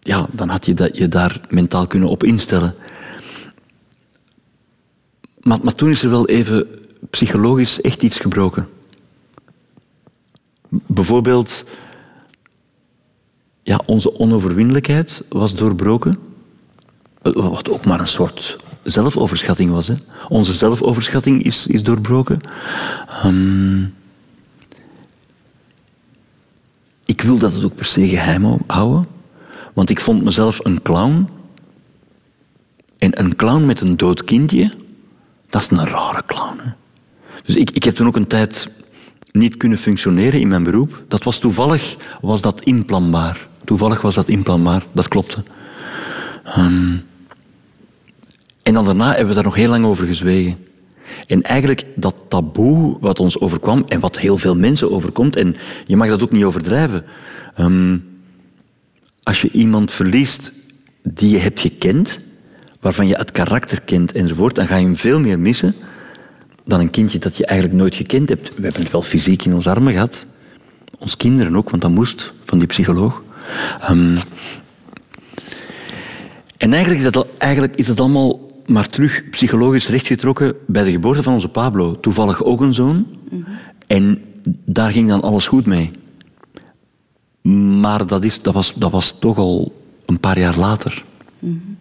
[0.00, 2.74] ja, dan had je dat, je daar mentaal kunnen op instellen.
[5.40, 6.66] Maar, maar toen is er wel even
[7.10, 8.68] psychologisch echt iets gebroken.
[10.86, 11.64] Bijvoorbeeld,
[13.62, 16.18] ja, onze onoverwinnelijkheid was doorbroken.
[17.22, 19.88] Wat ook maar een soort zelfoverschatting was.
[19.88, 19.94] Hè.
[20.28, 22.40] Onze zelfoverschatting is, is doorbroken.
[23.24, 23.94] Um,
[27.04, 29.06] ik wil dat het ook per se geheim houden.
[29.74, 31.28] Want ik vond mezelf een clown.
[32.98, 34.72] En een clown met een dood kindje,
[35.48, 36.60] dat is een rare clown.
[37.44, 38.68] Dus ik, ik heb toen ook een tijd
[39.36, 41.04] niet kunnen functioneren in mijn beroep.
[41.08, 43.48] Dat was toevallig was dat inplanbaar.
[43.64, 45.42] Toevallig was dat inplanbaar, dat klopte.
[46.58, 47.02] Um,
[48.62, 50.58] en dan daarna hebben we daar nog heel lang over gezwegen.
[51.26, 55.56] En eigenlijk dat taboe wat ons overkwam en wat heel veel mensen overkomt, en
[55.86, 57.04] je mag dat ook niet overdrijven.
[57.60, 58.04] Um,
[59.22, 60.52] als je iemand verliest
[61.02, 62.20] die je hebt gekend,
[62.80, 65.74] waarvan je het karakter kent enzovoort, dan ga je hem veel meer missen
[66.66, 68.54] dan een kindje dat je eigenlijk nooit gekend hebt.
[68.54, 70.26] We hebben het wel fysiek in ons armen gehad.
[70.98, 73.22] Ons kinderen ook, want dat moest van die psycholoog.
[73.90, 74.18] Um,
[76.56, 81.22] en eigenlijk is, dat, eigenlijk is dat allemaal maar terug psychologisch rechtgetrokken bij de geboorte
[81.22, 82.00] van onze Pablo.
[82.00, 82.96] Toevallig ook een zoon.
[82.96, 83.58] Mm -hmm.
[83.86, 84.22] En
[84.64, 85.90] daar ging dan alles goed mee.
[87.80, 89.72] Maar dat, is, dat, was, dat was toch al
[90.06, 91.04] een paar jaar later.
[91.38, 91.76] Mm -hmm.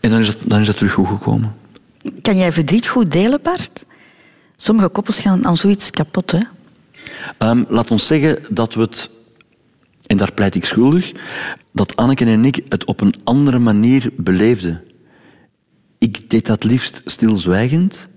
[0.00, 1.54] En dan is, het, dan is het terug goed gekomen.
[2.22, 3.84] Kan jij verdriet goed delen, Bart?
[4.60, 6.40] Sommige koppels gaan aan zoiets kapot, hè?
[7.48, 9.10] Um, laat ons zeggen dat we het,
[10.06, 11.12] en daar pleit ik schuldig,
[11.72, 14.82] dat Anneke en ik het op een andere manier beleefden.
[15.98, 18.08] Ik deed dat liefst stilzwijgend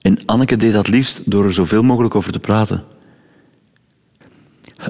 [0.00, 2.84] en Anneke deed dat liefst door er zoveel mogelijk over te praten.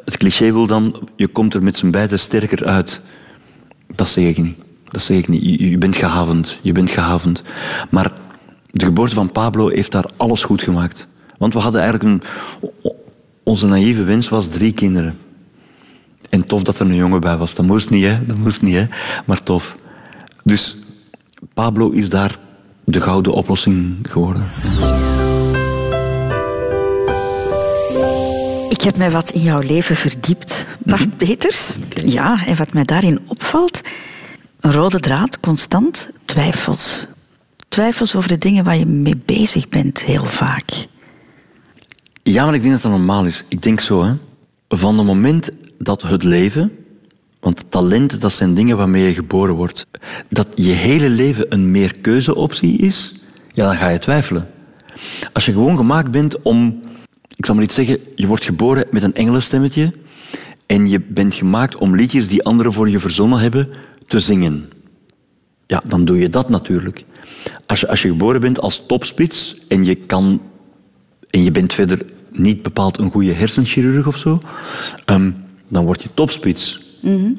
[0.04, 3.00] Het cliché wil dan, je komt er met z'n beiden sterker uit.
[3.94, 4.56] Dat zeg ik niet.
[4.84, 5.42] Dat zeg ik niet.
[5.42, 6.58] Je, je bent gehavend.
[6.62, 7.42] Je bent gehavend.
[7.90, 8.12] Maar
[8.76, 11.06] de geboorte van Pablo heeft daar alles goed gemaakt.
[11.38, 12.22] Want we hadden eigenlijk een...
[13.42, 15.18] Onze naïeve wens was drie kinderen.
[16.30, 17.54] En tof dat er een jongen bij was.
[17.54, 18.26] Dat moest niet, hè.
[18.26, 18.86] Dat moest niet, hè.
[19.24, 19.76] Maar tof.
[20.44, 20.76] Dus
[21.54, 22.38] Pablo is daar
[22.84, 24.42] de gouden oplossing geworden.
[28.68, 31.16] Ik heb mij wat in jouw leven verdiept, Bart -hmm.
[31.16, 31.70] Peters.
[31.84, 32.10] Okay.
[32.10, 33.80] Ja, en wat mij daarin opvalt,
[34.60, 37.06] een rode draad, constant, twijfels.
[37.68, 40.86] Twijfels over de dingen waar je mee bezig bent, heel vaak.
[42.22, 43.44] Ja, maar ik denk dat dat normaal is.
[43.48, 44.14] Ik denk zo, hè.
[44.68, 46.72] Van het moment dat het leven,
[47.40, 49.86] want talent, dat zijn dingen waarmee je geboren wordt,
[50.28, 53.14] dat je hele leven een meerkeuzeoptie is,
[53.50, 54.48] ja, dan ga je twijfelen.
[55.32, 56.82] Als je gewoon gemaakt bent om,
[57.36, 59.92] ik zal maar iets zeggen, je wordt geboren met een engelenstemmetje
[60.66, 63.68] en je bent gemaakt om liedjes die anderen voor je verzonnen hebben
[64.06, 64.70] te zingen.
[65.66, 67.04] Ja, dan doe je dat natuurlijk.
[67.66, 70.42] Als je, als je geboren bent als topspits en je kan
[71.30, 74.40] en je bent verder niet bepaald een goede hersenchirurg of zo,
[75.06, 75.36] um,
[75.68, 76.80] dan word je topspits.
[77.00, 77.36] Mm -hmm.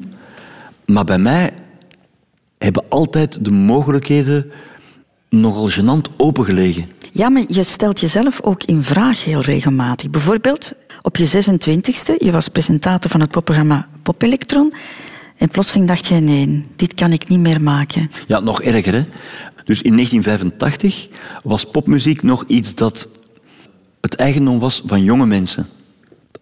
[0.86, 1.50] Maar bij mij
[2.58, 4.50] hebben altijd de mogelijkheden
[5.30, 6.88] nogal gênant opengelegen.
[7.12, 10.10] Ja, maar je stelt jezelf ook in vraag heel regelmatig.
[10.10, 14.72] Bijvoorbeeld op je 26e, je was presentator van het popprogramma Pop Electron.
[15.36, 18.10] En plotseling dacht je, nee, dit kan ik niet meer maken.
[18.26, 19.04] Ja, nog erger hè.
[19.68, 21.08] Dus in 1985
[21.42, 23.08] was popmuziek nog iets dat
[24.00, 25.66] het eigendom was van jonge mensen.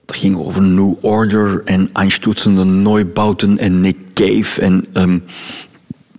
[0.05, 4.61] Dat ging over New Order en Einstürzende Neubauten en Nick Cave.
[4.61, 5.19] En, ehm,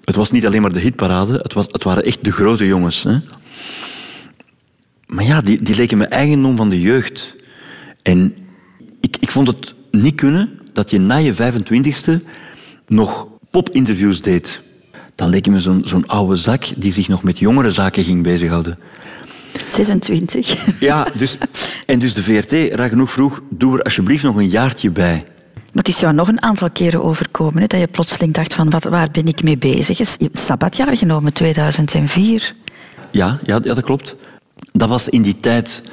[0.04, 3.04] het was niet alleen maar de hitparade, het, was, het waren echt de grote jongens.
[3.04, 3.18] Hè.
[5.06, 7.36] Maar ja, die, die leken me eigendom van de jeugd.
[8.02, 8.36] En
[9.02, 12.24] ik, ik vond het niet kunnen dat je na je 25ste
[12.88, 14.66] nog popinterviews deed.
[15.18, 18.24] Dan leek je me zo'n zo'n oude zak die zich nog met jongere zaken ging
[18.24, 18.78] bezighouden.
[19.64, 20.66] 26.
[20.80, 21.38] Ja, dus,
[21.86, 25.24] en dus de VRT, raar genoeg vroeg, doe er alsjeblieft nog een jaartje bij.
[25.54, 28.70] Maar het is jou nog een aantal keren overkomen, hè, dat je plotseling dacht van,
[28.70, 29.98] wat, waar ben ik mee bezig?
[29.98, 32.54] Je hebt sabbatjaar genomen, 2004.
[33.12, 34.16] Ja, ja, ja, dat klopt.
[34.72, 35.84] Dat was in die tijd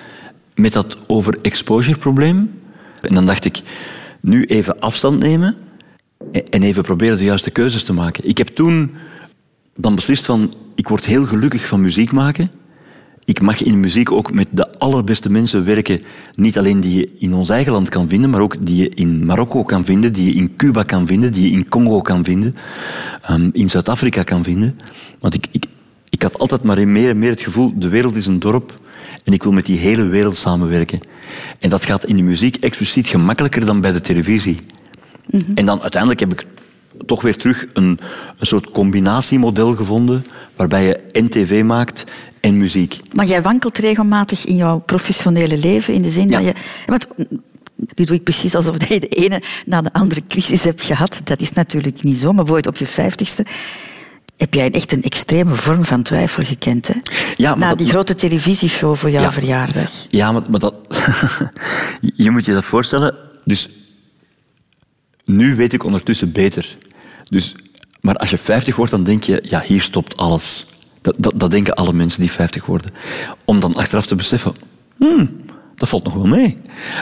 [0.55, 2.61] met dat overexposure probleem.
[3.01, 3.61] En dan dacht ik,
[4.21, 5.57] nu even afstand nemen
[6.51, 8.29] en even proberen de juiste keuzes te maken.
[8.29, 8.95] Ik heb toen
[9.77, 12.51] dan beslist van, ik word heel gelukkig van muziek maken.
[13.25, 16.01] Ik mag in muziek ook met de allerbeste mensen werken.
[16.35, 19.25] Niet alleen die je in ons eigen land kan vinden, maar ook die je in
[19.25, 22.57] Marokko kan vinden, die je in Cuba kan vinden, die je in Congo kan vinden,
[23.31, 24.79] um, in Zuid-Afrika kan vinden.
[25.21, 25.67] Want ik, ik,
[26.09, 28.79] ik had altijd maar meer en meer het gevoel, de wereld is een dorp
[29.25, 31.01] en ik wil met die hele wereld samenwerken.
[31.59, 34.61] En dat gaat in de muziek expliciet gemakkelijker dan bij de televisie.
[35.31, 35.55] Mm -hmm.
[35.55, 36.47] En dan uiteindelijk heb ik
[37.07, 37.99] toch weer terug een,
[38.39, 40.27] een soort combinatiemodel gevonden
[40.57, 42.05] waarbij je en tv maakt
[42.41, 43.01] en muziek.
[43.13, 46.37] Maar jij wankelt regelmatig in jouw professionele leven in de zin Ja.
[46.39, 46.53] dat je...
[46.87, 47.07] Want,
[47.97, 51.21] nu doe ik precies alsof je de ene na de andere crisis hebt gehad.
[51.25, 53.47] Dat is natuurlijk niet zo, maar bijvoorbeeld op je vijftigste
[54.37, 56.89] heb jij echt een extreme vorm van twijfel gekend.
[56.89, 56.95] Hè?
[57.37, 59.33] Ja, maar na dat- die grote televisieshow voor jouw Ja.
[59.33, 59.91] verjaardag.
[60.09, 60.75] Ja, maar, maar dat...
[62.17, 63.15] je moet je dat voorstellen.
[63.45, 63.69] Dus
[65.25, 66.77] nu weet ik ondertussen beter.
[67.29, 67.55] Dus,
[68.01, 70.67] maar als je 50 wordt, dan denk je, ja, hier stopt alles.
[71.01, 72.93] Dat, dat, dat denken alle mensen die 50 worden.
[73.45, 74.55] Om dan achteraf te beseffen,
[74.97, 75.37] hmm,
[75.77, 76.55] dat valt nog wel mee.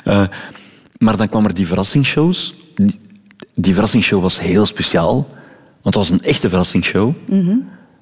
[0.05, 0.25] Eh,
[0.99, 2.55] maar dan kwam er die verrassingsshows.
[2.75, 3.01] Die,
[3.55, 5.15] die verrassingsshow was heel speciaal,
[5.83, 7.15] want het was een echte verrassingsshow.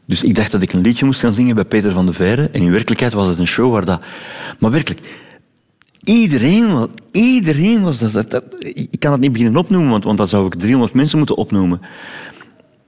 [0.07, 2.49] Dus ik dacht dat ik een liedje moest gaan zingen bij Peter van de Veire.
[2.53, 4.01] En in werkelijkheid was het een show waar dat...
[4.59, 5.01] Maar werkelijk,
[6.15, 10.29] iedereen, iedereen was dat, dat, dat- Ik kan het niet beginnen opnoemen, want, want dan
[10.29, 11.81] zou ik 300 mensen moeten opnoemen.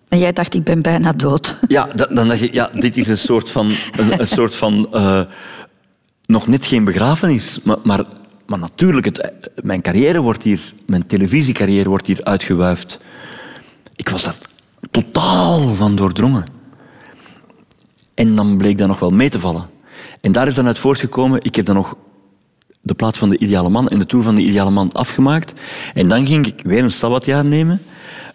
[0.08, 1.56] En jij dacht, ik ben bijna dood.
[1.68, 3.70] Ja, da- dan dacht je, ja, dit is een soort van...
[3.96, 5.20] Een, een soort van eh,
[6.26, 7.78] nog net geen begrafenis, maar...
[7.84, 8.04] maar
[8.46, 12.98] maar natuurlijk, het, mijn carrière wordt hier, mijn televisiecarrière wordt hier uitgewuifd.
[13.96, 14.34] Ik was daar
[14.90, 16.44] totaal van doordrongen.
[18.14, 19.66] En dan bleek dat nog wel mee te vallen.
[20.20, 21.96] En daar is dan uit voortgekomen, ik heb dan nog
[22.82, 25.52] de plaats van de ideale man en de tour van de ideale man afgemaakt.
[25.94, 27.82] En dan ging ik weer een sabbatjaar nemen.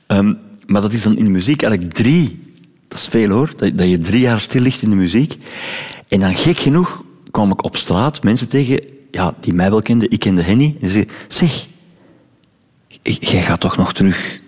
[0.07, 0.33] Ehm,
[0.65, 2.39] maar dat is dan in de muziek eigenlijk drie.
[2.87, 5.37] Dat is veel hoor, dat, dat je drie jaar stil ligt in de muziek.
[6.07, 10.11] En dan gek genoeg kwam ik op straat mensen tegen, ja, die mij wel kenden,
[10.11, 10.77] ik kende Henny.
[10.81, 11.67] En ze zeiden, zeg,
[13.03, 14.39] jij gaat toch nog terug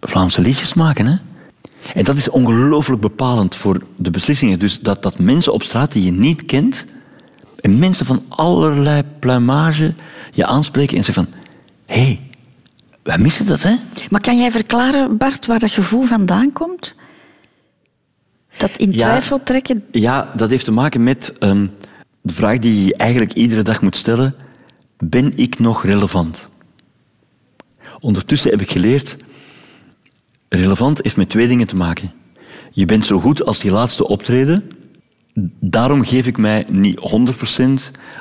[0.00, 1.16] Vlaamse liedjes maken, hè?
[1.94, 4.58] En dat is ongelooflijk bepalend voor de beslissingen.
[4.58, 6.86] Dus dat, dat mensen op straat die je niet kent,
[7.60, 9.94] en mensen van allerlei pluimage
[10.32, 11.40] je aanspreken en zeggen van...
[11.86, 12.20] Hé, hey,
[13.02, 13.76] wij missen dat, hè?
[14.10, 16.94] Maar kan jij verklaren, Bart, waar dat gevoel vandaan komt?
[18.56, 18.98] Dat in Ja.
[18.98, 19.84] twijfel trekken?
[19.90, 21.66] Ja, dat heeft te maken met ehm,
[22.20, 24.34] de vraag die je eigenlijk iedere dag moet stellen.
[24.98, 26.48] Ben ik nog relevant?
[28.00, 29.16] Ondertussen heb ik geleerd...
[30.48, 32.12] Relevant heeft met twee dingen te maken.
[32.70, 34.70] Je bent zo goed als die laatste optreden.
[35.60, 37.60] Daarom geef ik mij niet 100%,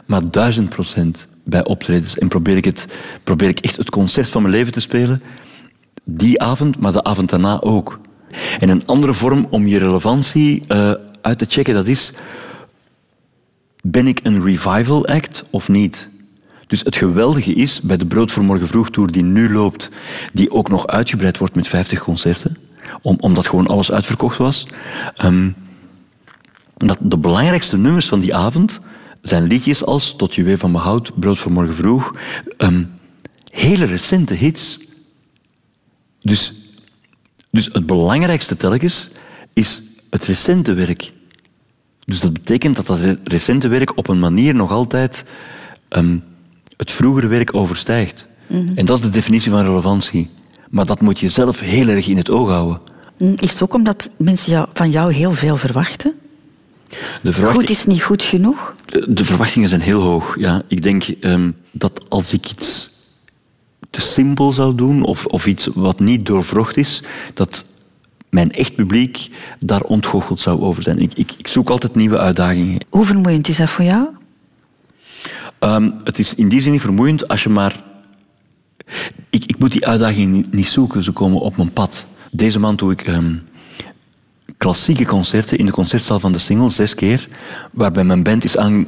[0.05, 2.17] maar 1000% bij optredens.
[2.17, 2.87] En probeer ik, het,
[3.23, 5.21] probeer ik echt het concert van mijn leven te spelen.
[6.03, 7.99] Die avond, maar de avond daarna ook.
[8.59, 10.91] En een andere vorm om je relevantie eh,
[11.21, 12.13] uit te checken, dat is...
[13.81, 16.09] Ben ik een revival act of niet?
[16.67, 19.89] Dus het geweldige is, bij de Brood voor Morgen Vroeg Tour die nu loopt,
[20.33, 22.57] die ook nog uitgebreid wordt met 50 concerten,
[23.01, 24.67] om, omdat gewoon alles uitverkocht was,
[25.15, 25.49] ehm,
[26.87, 28.79] dat de belangrijkste nummers van die avond
[29.21, 32.11] zijn liedjes als Tot je weer van me houdt, Brood voor Morgen Vroeg,
[32.57, 32.83] ehm,
[33.49, 34.79] hele recente hits.
[36.21, 36.53] Dus,
[37.49, 39.09] dus het belangrijkste telkens
[39.53, 41.11] is het recente werk.
[42.05, 45.25] Dus dat betekent dat dat re- recente werk op een manier nog altijd
[45.89, 46.17] ehm,
[46.77, 48.27] het vroegere werk overstijgt.
[48.75, 50.29] En dat is de definitie van relevantie.
[50.69, 52.81] Maar dat moet je zelf heel erg in het oog houden.
[53.17, 56.13] Hm, Is het ook omdat mensen jou- van jou heel veel verwachten?
[57.21, 58.75] De verwachting- Goed is niet goed genoeg?
[59.07, 60.35] De verwachtingen zijn heel hoog.
[60.39, 60.61] Ja.
[60.67, 62.89] Ik denk ehm, dat als ik iets
[63.89, 67.65] te simpel zou doen of, of iets wat niet doorvrocht is, dat
[68.29, 69.29] mijn echt publiek
[69.59, 70.99] daar ontgoocheld zou over zijn.
[70.99, 72.85] Ik, ik, ik zoek altijd nieuwe uitdagingen.
[72.89, 74.07] Hoe vermoeiend is dat voor jou?
[75.59, 77.83] Ehm, het is in die zin niet vermoeiend als je maar...
[79.29, 82.05] Ik, ik moet die uitdagingen niet, niet zoeken, ze komen op mijn pad.
[82.31, 83.35] Deze maand doe ik ehm,
[84.57, 87.27] klassieke concerten in de concertzaal van de Single, zes keer,
[87.71, 88.87] waarbij mijn band is aan-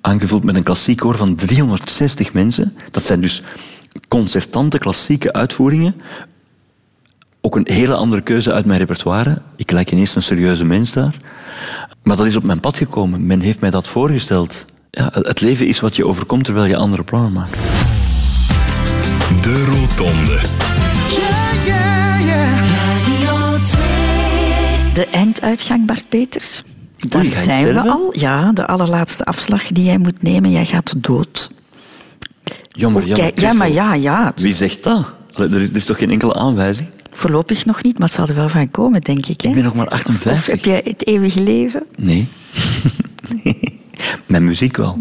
[0.00, 2.76] aangevuld met een klassiek koor van 360 mensen.
[2.90, 3.42] Dat zijn dus
[4.08, 5.94] concertante klassieke uitvoeringen.
[7.40, 9.42] Ook een hele andere keuze uit mijn repertoire.
[9.56, 11.16] Ik lijk ineens een serieuze mens daar.
[12.02, 13.26] Maar dat is op mijn pad gekomen.
[13.26, 14.64] Men heeft mij dat voorgesteld.
[14.90, 17.56] Ja, het leven is wat je overkomt terwijl je andere plannen maakt.
[19.42, 20.40] De Rotonde.
[24.94, 26.62] De einduitgang, Bart Peters.
[27.08, 28.12] Daar Oei, zijn we al.
[28.18, 30.50] Ja, de allerlaatste afslag die jij moet nemen.
[30.50, 31.50] Jij gaat dood.
[32.68, 33.40] Jammer, jammer.
[33.40, 34.32] ja, maar ja, ja.
[34.36, 35.06] Wie zegt dat?
[35.32, 36.88] Allee, Er is, toch geen enkele aanwijzing?
[37.12, 39.40] Voorlopig nog niet, maar het zal er wel van komen, denk ik.
[39.40, 39.48] Hè?
[39.48, 40.46] Ik ben nog maar Of 58.
[40.46, 41.86] heb jij het eeuwige leven?
[41.96, 42.28] Nee.
[44.26, 44.98] Mijn muziek wel.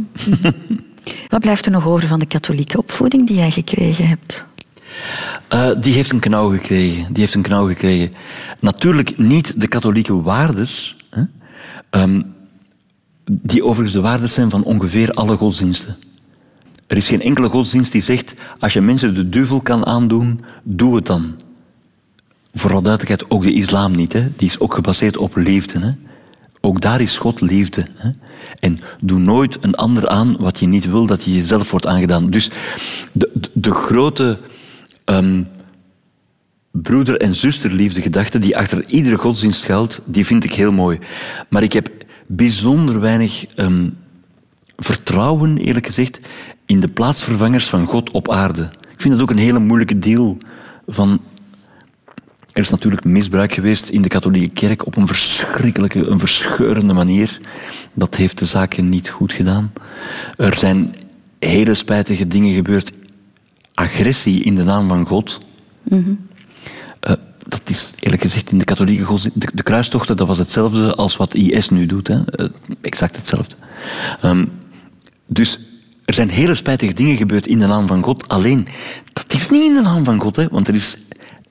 [1.29, 4.45] Wat blijft er nog over van de katholieke opvoeding die jij gekregen hebt?
[5.47, 7.13] Eh, die heeft een knauw gekregen.
[7.13, 8.13] Die heeft een knauw gekregen.
[8.59, 11.23] Natuurlijk niet de katholieke waardes, hè?
[11.89, 12.21] Ehm,
[13.25, 15.95] die overigens de waardes zijn van ongeveer alle godsdiensten.
[16.87, 20.95] Er is geen enkele godsdienst die zegt, als je mensen de duivel kan aandoen, doe
[20.95, 21.35] het dan.
[22.53, 24.13] Vooral duidelijkheid, ook de islam niet.
[24.13, 24.27] Hè?
[24.35, 25.79] Die is ook gebaseerd op liefde.
[25.79, 25.89] Hè?
[26.61, 27.85] Ook daar is God liefde.
[27.95, 28.09] Hè?
[28.59, 32.29] En doe nooit een ander aan wat je niet wil dat je jezelf wordt aangedaan.
[32.29, 32.49] Dus
[33.11, 34.37] de, de, de grote
[35.05, 35.43] ehm,
[36.71, 40.99] broeder- en zusterliefde gedachte die achter iedere godsdienst schuilt, die vind ik heel mooi.
[41.49, 41.89] Maar ik heb
[42.27, 43.89] bijzonder weinig ehm,
[44.77, 46.19] vertrouwen, eerlijk gezegd,
[46.65, 48.69] in de plaatsvervangers van God op aarde.
[48.91, 50.37] Ik vind dat ook een hele moeilijke deal
[50.87, 51.21] van
[52.51, 57.39] er is natuurlijk misbruik geweest in de katholieke kerk op een verschrikkelijke, een verscheurende manier.
[57.93, 59.73] Dat heeft de zaken niet goed gedaan.
[60.37, 60.95] Er zijn
[61.39, 62.91] hele spijtige dingen gebeurd.
[63.73, 65.39] Agressie in de naam van God.
[66.99, 67.13] Eh,
[67.47, 71.69] dat is eerlijk gezegd in de katholieke de kruistochten, dat was hetzelfde als wat IS
[71.69, 72.07] nu doet.
[72.07, 72.25] Hè.
[72.25, 72.45] Eh,
[72.81, 73.55] exact hetzelfde.
[74.21, 74.45] Ehm,
[75.25, 75.59] dus
[76.05, 78.27] er zijn hele spijtige dingen gebeurd in de naam van God.
[78.27, 78.67] Alleen,
[79.13, 80.35] dat is niet in de naam van God.
[80.35, 80.97] Hè, want er is...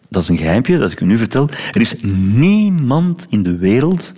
[0.09, 1.49] Dat is een geheimpje dat ik u nu vertel.
[1.73, 1.95] Er is
[2.35, 4.13] niemand in de wereld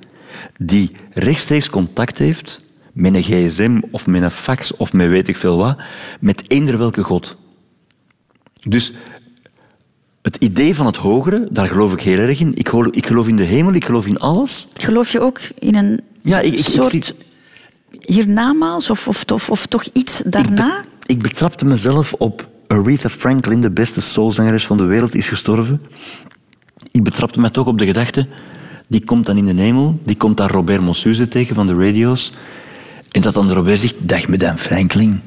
[0.59, 2.61] die rechtstreeks contact heeft
[2.93, 5.79] met een gsm of met een fax of met weet ik veel wat,
[6.21, 7.37] met eender welke God.
[8.69, 8.93] Dus
[10.23, 12.55] het idee van het hogere, daar geloof ik heel erg in.
[12.55, 14.69] Ik geloof, ik geloof in de hemel, ik geloof in alles.
[14.75, 17.15] Geloof je ook in een Ja, ik- ik- soort
[18.01, 20.79] hiernamaals of, of, of, of toch iets daarna?
[20.79, 25.29] Ik, be- ik betrapte mezelf op Aretha Franklin, de beste soulzangeres van de wereld, is
[25.29, 25.83] gestorven.
[26.91, 28.27] Ik betrapte me toch op de gedachte,
[28.89, 32.33] die komt dan in de hemel, die komt daar Robert Mossuze tegen van de radio's.
[33.11, 35.21] En dat dan Robert zegt, dag madame Franklin.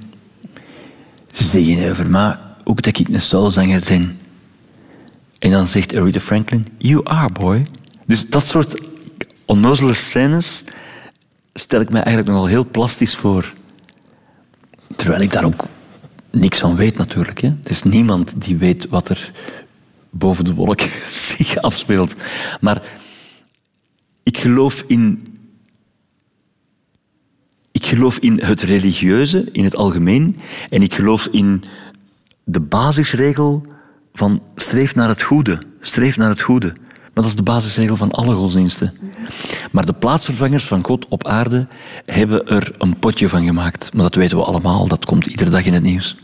[1.31, 4.19] Ze zeggen over mij ook dat ik een soulzanger ben.
[5.39, 7.65] En dan zegt Aretha Franklin, you are boy.
[8.05, 8.81] Dus dat soort
[9.45, 10.63] onnozele scènes
[11.53, 13.53] stel ik mij eigenlijk nogal heel plastisch voor.
[14.95, 15.65] Terwijl ik daar ook
[16.31, 17.41] niks van weet natuurlijk.
[17.41, 17.47] Hè.
[17.47, 19.31] Er is niemand die weet wat er
[20.09, 20.81] boven de wolk
[21.35, 22.15] zich afspeelt.
[22.61, 22.83] Maar
[24.23, 25.27] ik geloof in...
[27.71, 30.37] Ik geloof in het religieuze in het algemeen.
[30.69, 31.63] En ik geloof in
[32.45, 33.65] de basisregel
[34.13, 35.61] van streef naar het goede.
[35.81, 36.67] Streef naar het goede.
[37.13, 38.93] Maar dat is de basisregel van alle godsdiensten.
[39.71, 41.67] Maar de plaatsvervangers van God op aarde
[42.05, 43.93] hebben er een potje van gemaakt.
[43.93, 46.15] Maar dat weten we allemaal, dat komt iedere dag in het nieuws.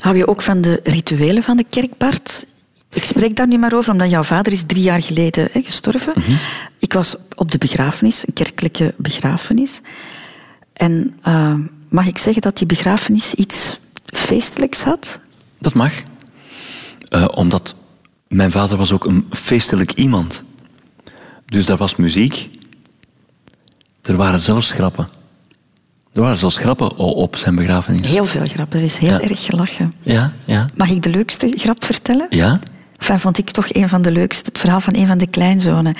[0.00, 2.46] Hou je ook van de rituelen van de kerk, Bart?
[2.92, 6.12] Ik spreek daar nu maar over, omdat jouw vader is drie jaar geleden hè, gestorven.
[6.78, 9.80] Ik was op de begrafenis, een kerkelijke begrafenis.
[10.72, 11.54] En eh,
[11.88, 15.20] mag ik zeggen dat die begrafenis iets feestelijks had?
[15.62, 15.92] Dat mag.
[17.08, 17.74] Eh, omdat
[18.28, 20.44] mijn vader was ook een feestelijk iemand.
[21.46, 22.50] Dus daar was muziek.
[24.02, 25.08] Er waren zelfs grappen.
[26.12, 28.06] Er waren zelfs grappen op zijn begrafenis.
[28.10, 29.20] Heel veel grappen, er is heel Ja.
[29.20, 29.92] erg gelachen.
[30.00, 32.26] Ja, ja, Mag ik de leukste grap vertellen?
[32.30, 32.58] ja.
[32.98, 34.48] Enfin, vond ik toch een van de leukste.
[34.48, 35.96] Het verhaal van een van de kleinzonen.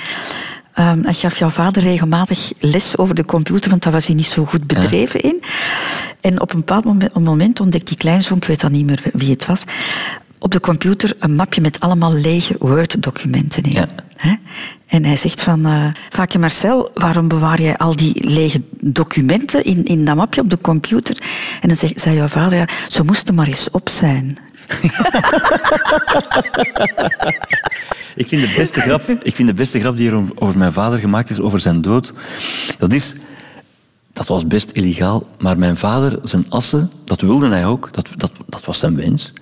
[0.73, 4.45] Hij gaf jouw vader regelmatig les over de computer, want daar was hij niet zo
[4.45, 5.41] goed bedreven in.
[6.23, 9.03] En op een bepaald moment, een moment ontdekte die kleinzoon, ik weet dan niet meer
[9.13, 9.63] wie het was,
[10.39, 13.71] op de computer een mapje met allemaal lege Word-documenten in.
[13.71, 13.87] Ja.
[14.15, 14.33] Hè?
[14.87, 19.85] En hij zegt van, eh Vaak Marcel, waarom bewaar jij al die lege documenten in,
[19.85, 21.17] in dat mapje op de computer?
[21.61, 24.37] En dan zegt, zei jouw vader, ja, ze moesten maar eens op zijn.
[28.15, 30.99] Ik vind, de beste grap, ik vind de beste grap die er over mijn vader
[30.99, 32.13] gemaakt is, over zijn dood,
[32.77, 33.15] dat is...
[34.13, 38.31] Dat was best illegaal, maar mijn vader, zijn assen, dat wilde hij ook, dat, dat,
[38.47, 39.33] dat was zijn wens,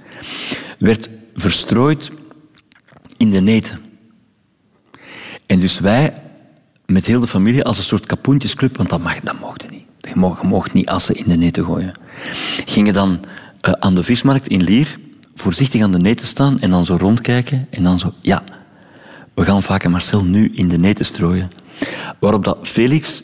[0.78, 2.09] werd verstrooid
[3.17, 3.80] in de neten.
[5.45, 6.22] En dus wij,
[6.86, 9.86] met heel de familie, als een soort kapoentjesclub, want dat, mag, dat mocht niet.
[9.99, 11.93] Je mocht, je mocht niet assen in de neten gooien.
[12.65, 13.19] Gingen dan
[13.61, 14.99] eh, aan de vismarkt in Lier
[15.36, 18.43] voorzichtig aan de neten staan en dan zo rondkijken en dan zo, ja,
[19.34, 21.51] we gaan vaak Marcel nu in de neten strooien.
[22.19, 23.24] Waarop dat Felix,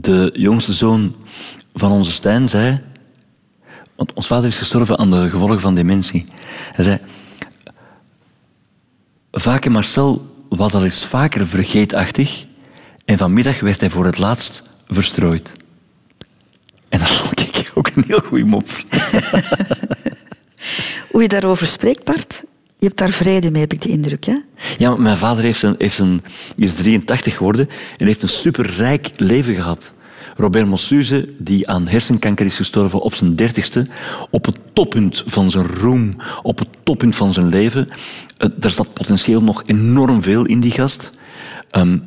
[0.00, 1.16] de jongste zoon
[1.74, 2.80] van onze Stijn, zei...
[3.96, 6.26] Want ons vader is gestorven aan de gevolgen van dementie.
[6.72, 6.98] Hij zei...
[9.32, 12.46] Vaak en Marcel was al eens vaker vergeetachtig
[13.04, 15.54] en vanmiddag werd hij voor het laatst verstrooid.
[16.88, 18.68] En dat vond ik ook een heel goede mop.
[21.10, 22.44] Hoe je daarover spreekt, Bart,
[22.78, 24.24] je hebt daar vrede mee, heb ik de indruk.
[24.24, 24.36] Hè?
[24.78, 26.22] Ja, mijn vader heeft een, heeft een,
[26.56, 29.94] is 83 geworden en heeft een superrijk leven gehad.
[30.36, 33.86] Robert Mossuze, die aan hersenkanker is gestorven op zijn dertigste,
[34.30, 37.88] op het toppunt van zijn roem, op het toppunt van zijn leven.
[38.36, 41.10] Eh, Er zat potentieel nog enorm veel in die gast.
[41.70, 41.98] Ehm,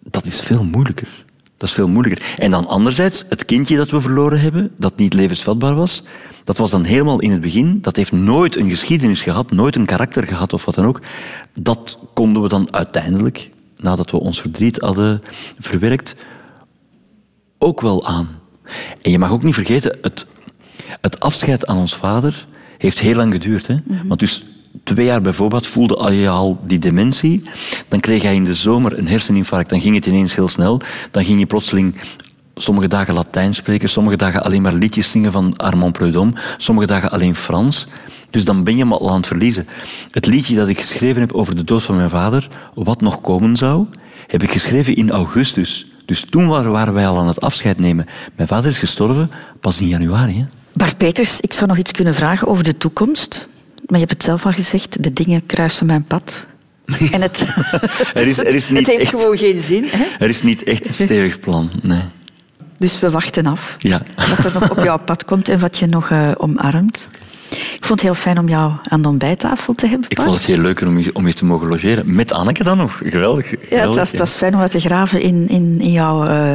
[0.00, 1.23] dat is veel moeilijker.
[1.64, 2.34] Dat is veel moeilijker.
[2.36, 6.02] En dan anderzijds, het kindje dat we verloren hebben, dat niet levensvatbaar was,
[6.44, 7.78] dat was dan helemaal in het begin.
[7.80, 11.00] Dat heeft nooit een geschiedenis gehad, nooit een karakter gehad of wat dan ook.
[11.58, 15.22] Dat konden we dan uiteindelijk, nadat we ons verdriet hadden
[15.58, 16.16] verwerkt,
[17.58, 18.28] ook wel aan.
[19.02, 20.26] En je mag ook niet vergeten, het,
[21.00, 22.46] het afscheid aan ons vader
[22.78, 23.66] heeft heel lang geduurd.
[23.66, 23.76] Hè?
[24.04, 24.44] Want dus
[24.82, 27.42] twee jaar bijvoorbeeld voelde je al die dementie.
[27.88, 29.70] Dan kreeg hij in de zomer een herseninfarct.
[29.70, 30.80] Dan ging het ineens heel snel.
[31.10, 31.94] Dan ging je plotseling
[32.54, 37.10] sommige dagen Latijn spreken, sommige dagen alleen maar liedjes zingen van Armand Prudhomme, sommige dagen
[37.10, 37.86] alleen Frans.
[38.30, 39.68] Dus dan ben je hem al aan het verliezen.
[40.10, 43.56] Het liedje dat ik geschreven heb over de dood van mijn vader, Wat nog komen
[43.56, 43.86] zou,
[44.26, 45.86] heb ik geschreven in augustus.
[46.04, 48.06] Dus toen waren wij al aan het afscheid nemen.
[48.36, 50.38] Mijn vader is gestorven pas in januari.
[50.38, 50.44] Hè?
[50.72, 53.48] Bart Peters, ik zou nog iets kunnen vragen over de toekomst.
[53.86, 56.46] Maar je hebt het zelf al gezegd, de dingen kruisen mijn pad.
[57.12, 57.46] En het,
[58.14, 59.84] Er is- er is het niet heeft echt- gewoon geen zin.
[59.86, 60.04] Hè?
[60.18, 62.00] Er is niet echt een stevig plan, nee.
[62.78, 64.00] Dus we wachten af Ja.
[64.36, 67.08] wat er nog op jouw pad komt en wat je nog eh, omarmt.
[67.84, 70.46] Ik vond het heel fijn om jou aan de ontbijttafel te hebben, Ik vond het
[70.46, 72.14] heel leuk om je, om je te mogen logeren.
[72.14, 73.00] Met Anneke dan nog.
[73.04, 73.70] Geweldig.
[73.70, 76.52] Ja, het was, het was fijn om wat te graven in, in, in jouw eh,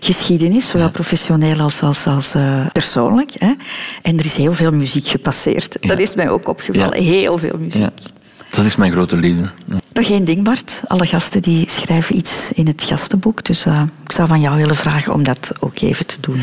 [0.00, 3.30] geschiedenis, zowel professioneel als, als, als eh, persoonlijk.
[3.38, 3.52] Hè.
[4.02, 5.76] En er is heel veel muziek gepasseerd.
[5.80, 7.02] Dat is mij ook opgevallen.
[7.02, 7.90] Heel veel muziek.
[8.58, 9.50] Dat is mijn grote liefde.
[9.64, 9.80] Ja.
[9.92, 10.80] Nog één ding, Bart.
[10.86, 13.44] Alle gasten die schrijven iets in het gastenboek.
[13.44, 16.40] Dus eh, ik zou van jou willen vragen om dat ook even te doen.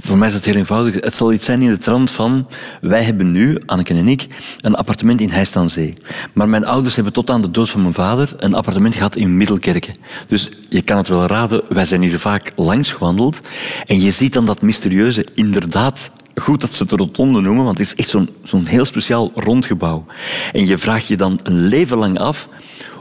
[0.00, 0.94] Voor mij is het heel eenvoudig.
[0.94, 2.48] Het zal iets zijn in de trant van...
[2.80, 4.26] Wij hebben nu, Anneke en ik,
[4.60, 5.94] een appartement in Heist aan Zee.
[6.32, 9.36] Maar mijn ouders hebben tot aan de dood van mijn vader een appartement gehad in
[9.36, 9.94] Middelkerken.
[10.26, 13.40] Dus je kan het wel raden, wij zijn hier vaak langs gewandeld.
[13.86, 16.10] En je ziet dan dat mysterieuze, inderdaad...
[16.34, 18.08] Goed dat ze het rotonde noemen, want het is echt
[18.42, 20.04] zo'n heel speciaal rondgebouw.
[20.52, 22.48] En je vraagt je dan een leven lang af...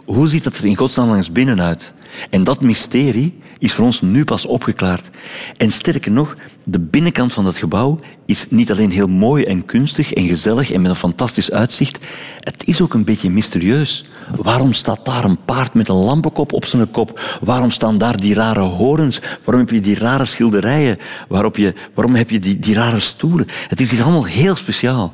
[0.05, 1.93] Hoe ziet het er in godsnaam langs binnen uit?
[2.29, 3.33] En dat mysterie
[3.63, 5.09] is voor ons nu pas opgeklaard.
[5.57, 10.13] En sterker nog, de binnenkant van dat gebouw is niet alleen heel mooi en kunstig
[10.13, 11.99] en gezellig en met een fantastisch uitzicht.
[12.39, 14.05] Het is ook een beetje mysterieus.
[14.41, 17.37] Waarom staat daar een paard met een lampenkop op zijn kop?
[17.41, 19.21] Waarom staan daar die rare horens?
[19.43, 20.97] Waarom heb je die rare schilderijen?
[21.27, 23.47] Waarop je, waarom heb je die, die rare stoelen?
[23.67, 25.13] Het is hier allemaal heel speciaal.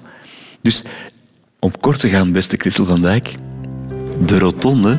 [0.61, 0.83] Dus
[1.59, 3.35] om kort te gaan, beste Christel van Dijk,
[4.25, 4.97] de rotonde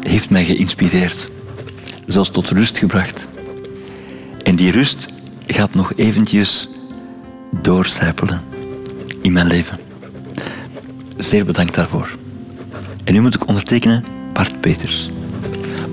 [0.00, 1.34] heeft mij geïnspireerd.
[2.06, 3.26] Zelfs tot rust gebracht.
[4.42, 5.06] En die rust
[5.46, 6.68] gaat nog eventjes
[7.62, 8.42] doorcijpelen
[9.22, 9.78] in mijn leven.
[11.16, 12.16] Zeer bedankt daarvoor.
[13.04, 15.08] En nu moet ik ondertekenen Bart Peters.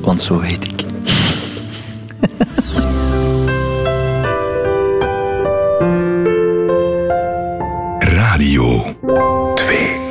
[0.01, 0.83] Want zo heet ik.
[8.17, 8.95] Radio
[9.55, 10.02] 2.